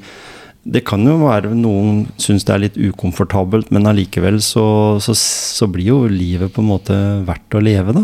[0.70, 4.64] Det kan jo være noen syns det er litt ukomfortabelt, men allikevel så,
[5.00, 6.98] så, så blir jo livet på en måte
[7.28, 8.02] verdt å leve, da.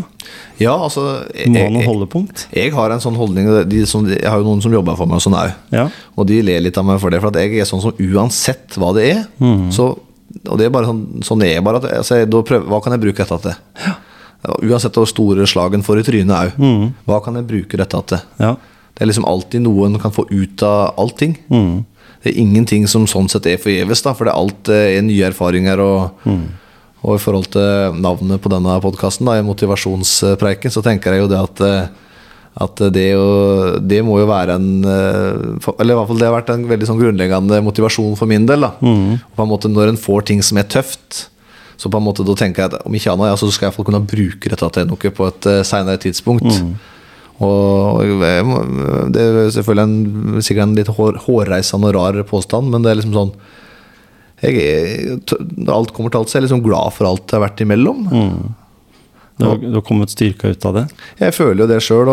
[0.62, 1.04] Ja, altså
[1.52, 2.46] må ha noe holdepunkt.
[2.56, 5.20] jeg har en sånn holdning de som, Jeg har jo noen som jobber for meg
[5.20, 5.52] og sånn òg.
[5.76, 5.90] Ja.
[6.16, 8.80] Og de ler litt av meg for det, for at jeg er sånn som uansett
[8.80, 9.68] hva det er Mm.
[9.76, 9.92] så,
[10.50, 11.78] Og det er bare sånn, sånn er jeg bare.
[11.78, 13.56] At, jeg- altså, jeg, prøver, hva kan jeg bruke dette til?
[13.86, 13.94] Ja,
[14.66, 16.56] Uansett hvor store slagen får i trynet òg.
[16.58, 16.94] Mm.
[17.08, 18.20] Hva kan jeg bruke dette til?
[18.40, 18.56] ja.
[18.94, 21.32] Det er liksom alltid noe en kan få ut av allting.
[21.50, 21.86] Mm.
[22.24, 25.26] Det er ingenting som sånn sett er forgjeves, for det er alt eh, er nye
[25.32, 25.80] erfaringer.
[25.84, 26.46] Og, Mm.
[27.04, 31.62] og i forhold til navnet på denne podkasten, motivasjonspreiken, så tenker jeg jo det at
[31.68, 31.88] eh,
[32.54, 36.36] at det, jo, det må jo være en eh, Eller i hvert fall det har
[36.36, 38.68] vært en veldig sånn grunnleggende motivasjon for min del.
[38.78, 39.16] Mm.
[39.34, 41.24] På en måte Når en får ting som er tøft,
[41.82, 43.72] så på en måte da tenker jeg at om ikke annet, ja, så skal jeg
[43.74, 46.46] iallfall kunne bruke dette til noe på et uh, senere tidspunkt.
[47.44, 52.94] Og Det er selvfølgelig en, sikkert en litt hår, hårreisende og rar påstand, men det
[52.94, 53.36] er liksom sånn
[54.44, 55.22] jeg
[55.72, 58.02] Alt kommer til alt, så jeg er liksom glad for alt det har vært imellom.
[59.38, 60.84] Du har, du har kommet styrka ut av det?
[61.18, 62.12] Jeg føler jo det sjøl,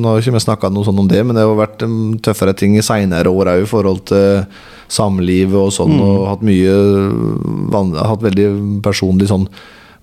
[0.00, 2.54] nå har ikke vi snakka noe sånn om det, men det har vært um, tøffere
[2.56, 4.46] ting i seinere år òg i forhold til
[4.94, 6.72] samlivet og sånn, og hatt mye
[7.74, 8.48] Hatt veldig
[8.84, 9.48] personlig sånn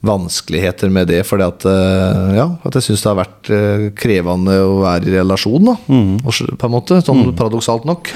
[0.06, 4.56] vanskeligheter med det, fordi at eh, Ja, at jeg syns det har vært eh, krevende
[4.66, 5.76] å være i relasjon, da.
[5.91, 6.16] Mm.
[6.58, 7.02] på en måte.
[7.06, 8.14] Sånn paradoksalt nok.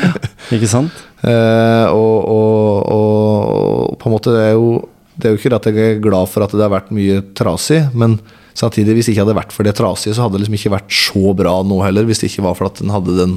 [0.56, 0.94] Ikke sant?
[1.26, 4.76] Eh, og, og, og på en måte det er jo
[5.18, 7.80] Det er jo ikke at jeg er glad for at det har vært mye trasig,
[7.98, 8.20] men
[8.54, 10.94] samtidig, hvis det ikke hadde vært for det trasige, så hadde det liksom ikke vært
[10.94, 13.34] så bra nå heller, hvis det ikke var for at den hadde den,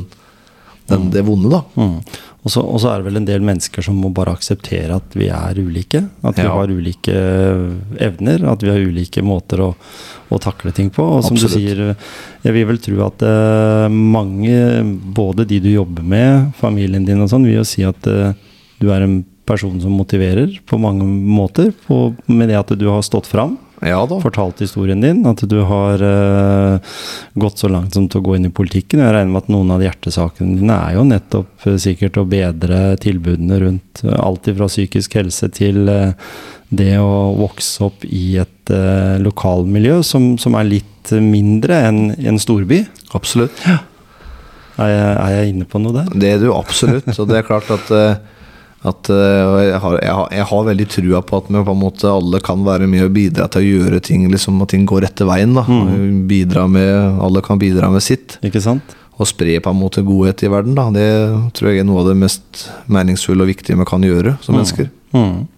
[0.88, 1.62] den, det vonde, da.
[1.76, 1.98] Mm.
[2.46, 5.16] Og så og så er det vel en del mennesker som må bare akseptere at
[5.18, 6.00] vi er ulike.
[6.22, 6.54] At vi Ja.
[6.54, 7.14] har ulike
[8.00, 9.70] evner, at vi har ulike måter å,
[10.30, 11.02] å takle ting på.
[11.18, 11.54] Og som Absolutt.
[11.54, 11.96] du sier,
[12.46, 14.54] jeg vil vel tro at uh, mange,
[15.14, 18.32] både de du jobber med, familien din og sånn, vil jo si at uh,
[18.80, 21.72] du er en person som motiverer på mange måter.
[21.86, 24.18] På, med det at du har stått fram, Ja da.
[24.20, 26.96] fortalt historien din, at du har uh,
[27.38, 29.02] gått så langt som til å gå inn i politikken.
[29.02, 32.96] Jeg regner med at noen av hjertesakene dine er jo nettopp uh, sikkert å bedre
[33.02, 35.84] tilbudene rundt uh, alt fra psykisk helse til
[36.68, 38.72] det å vokse opp i et
[39.24, 42.82] lokalmiljø som, som er litt mindre enn en storby.
[43.16, 43.62] Absolutt.
[43.64, 46.10] Er jeg, er jeg inne på noe der?
[46.12, 47.08] Det er du absolutt.
[47.14, 47.88] Og det er klart at,
[48.86, 51.80] at eh, jeg, har, jeg, har, jeg har veldig trua på at vi på en
[51.80, 55.02] måte alle kan være med og bidra til å gjøre ting liksom, at ting går
[55.08, 55.56] rette veien.
[55.56, 55.64] Da.
[55.66, 56.22] mm.
[56.30, 58.38] Bidra med, alle kan bidra med sitt.
[58.46, 58.94] Ikke sant?
[59.18, 60.78] Og spre på en måte godhet i verden.
[60.78, 60.86] Da.
[60.94, 61.08] Det
[61.58, 64.92] tror jeg er noe av det mest meningsfulle og viktige vi kan gjøre som mennesker.
[65.16, 65.48] Mm.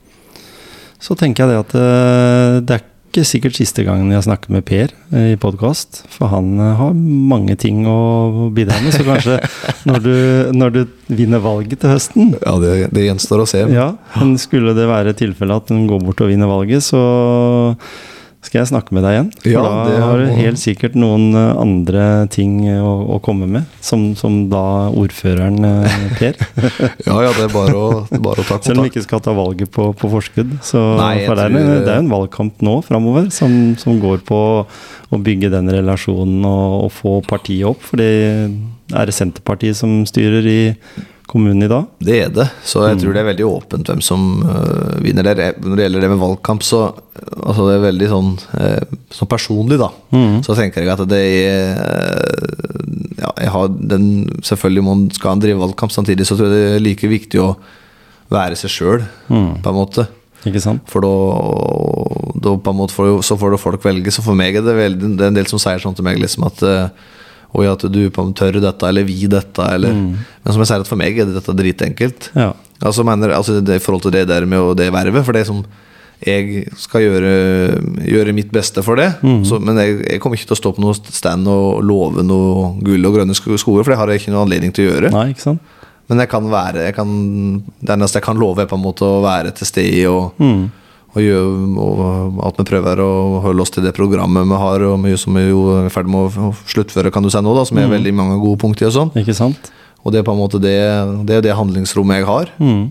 [1.01, 4.63] Så tenker jeg det at eh, det er ikke sikkert siste gangen jeg snakker med
[4.69, 6.05] Per eh, i podkast.
[6.15, 8.95] For han eh, har mange ting å bidra med.
[8.95, 9.41] Så kanskje
[9.91, 10.15] når du,
[10.55, 10.81] når du
[11.11, 13.65] vinner valget til høsten Ja, det, det gjenstår å se.
[13.75, 17.03] ja, men Skulle det være tilfellet at hun går bort og vinner valget, så
[18.41, 19.27] skal jeg snakke med deg igjen.
[19.43, 23.45] For Ja, da det har du helt sikkert noen eh, andre ting å, å komme
[23.51, 24.63] med, som, som da
[24.97, 26.39] ordføreren eh, Per.
[27.09, 29.35] Ja, ja, det er bare å, bare å ta Selv om vi ikke skal ta
[29.37, 30.57] valget på, på forskudd.
[30.65, 34.25] Så, Nei, for det er, tror- det er en valgkamp nå framover som, som går
[34.29, 34.41] på
[35.11, 37.85] å bygge den relasjonen og, og få partiet opp.
[37.91, 38.11] For det
[38.95, 40.61] er det Senterpartiet som styrer i
[41.31, 41.87] kommunen i dag.
[42.03, 42.47] Det er det.
[42.67, 45.59] Så jeg tror det er veldig åpent hvem som uh, vinner der.
[45.63, 49.79] Når det gjelder det med valgkamp, så altså det er veldig sånn, uh, sånn personlig,
[49.81, 49.91] da.
[50.47, 52.57] Så tenker jeg at det er uh,
[53.21, 54.07] Ja, jeg har den
[54.47, 57.51] Selvfølgelig må, skal man drive valgkamp, samtidig så tror jeg det er like viktig å
[58.31, 60.07] være seg sjøl, på en måte.
[60.47, 60.85] Ikke sant?
[60.89, 61.15] For da,
[62.47, 64.13] da på en måte får, så får folk velge.
[64.15, 66.21] Så for meg er det, veldig, det er en del som sier sånn til meg
[66.23, 66.63] liksom at
[67.59, 70.81] Oi, at du på en tør dette, eller vi dette, eller Men som jeg sier,
[70.85, 72.31] at for meg er dette dritenkelt.
[72.39, 72.53] Ja.
[72.83, 75.25] Altså, mener, altså det, I forhold til det der med det vervet.
[75.27, 75.65] For det som
[76.27, 77.33] jeg skal gjøre,
[78.07, 79.09] gjøre mitt beste for det.
[79.49, 82.75] Så, men jeg, jeg kommer ikke til å stå på noe stand og love noe
[82.85, 85.11] gull og grønne sko- skoer, for det har jeg ikke noen anledning til å gjøre.
[85.15, 85.77] Nei, ikke sant?
[86.11, 87.11] Men jeg kan være jeg kan,
[87.79, 90.33] Det eneste jeg kan love, er på en måte å være til stede og,
[91.11, 91.51] og, gjør,
[91.83, 93.11] og at vi prøver å
[93.45, 96.11] holde oss til det programmet vi har, og mye som vi jo er i ferd
[96.11, 98.91] med å sluttføre, kan du si nå, da, som er veldig mange gode punkter i
[98.93, 99.13] og sånn.
[99.19, 99.73] Ikke sant?
[100.05, 100.79] Og det er på en måte det,
[101.29, 102.55] det, det handlingsrommet jeg har.
[102.63, 102.89] Mm.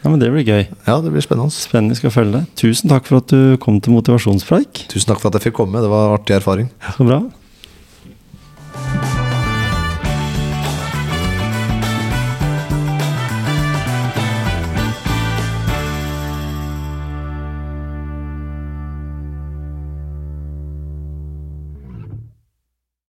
[0.00, 0.62] Ja, men Det blir gøy.
[0.86, 1.52] Ja, det blir spennende.
[1.52, 2.44] Spennende, skal følge det.
[2.60, 4.86] Tusen takk for at du kom til motivasjonspreik.
[4.92, 5.82] Tusen takk for at jeg fikk komme.
[5.82, 6.70] Det var artig erfaring.
[6.96, 7.20] Så bra.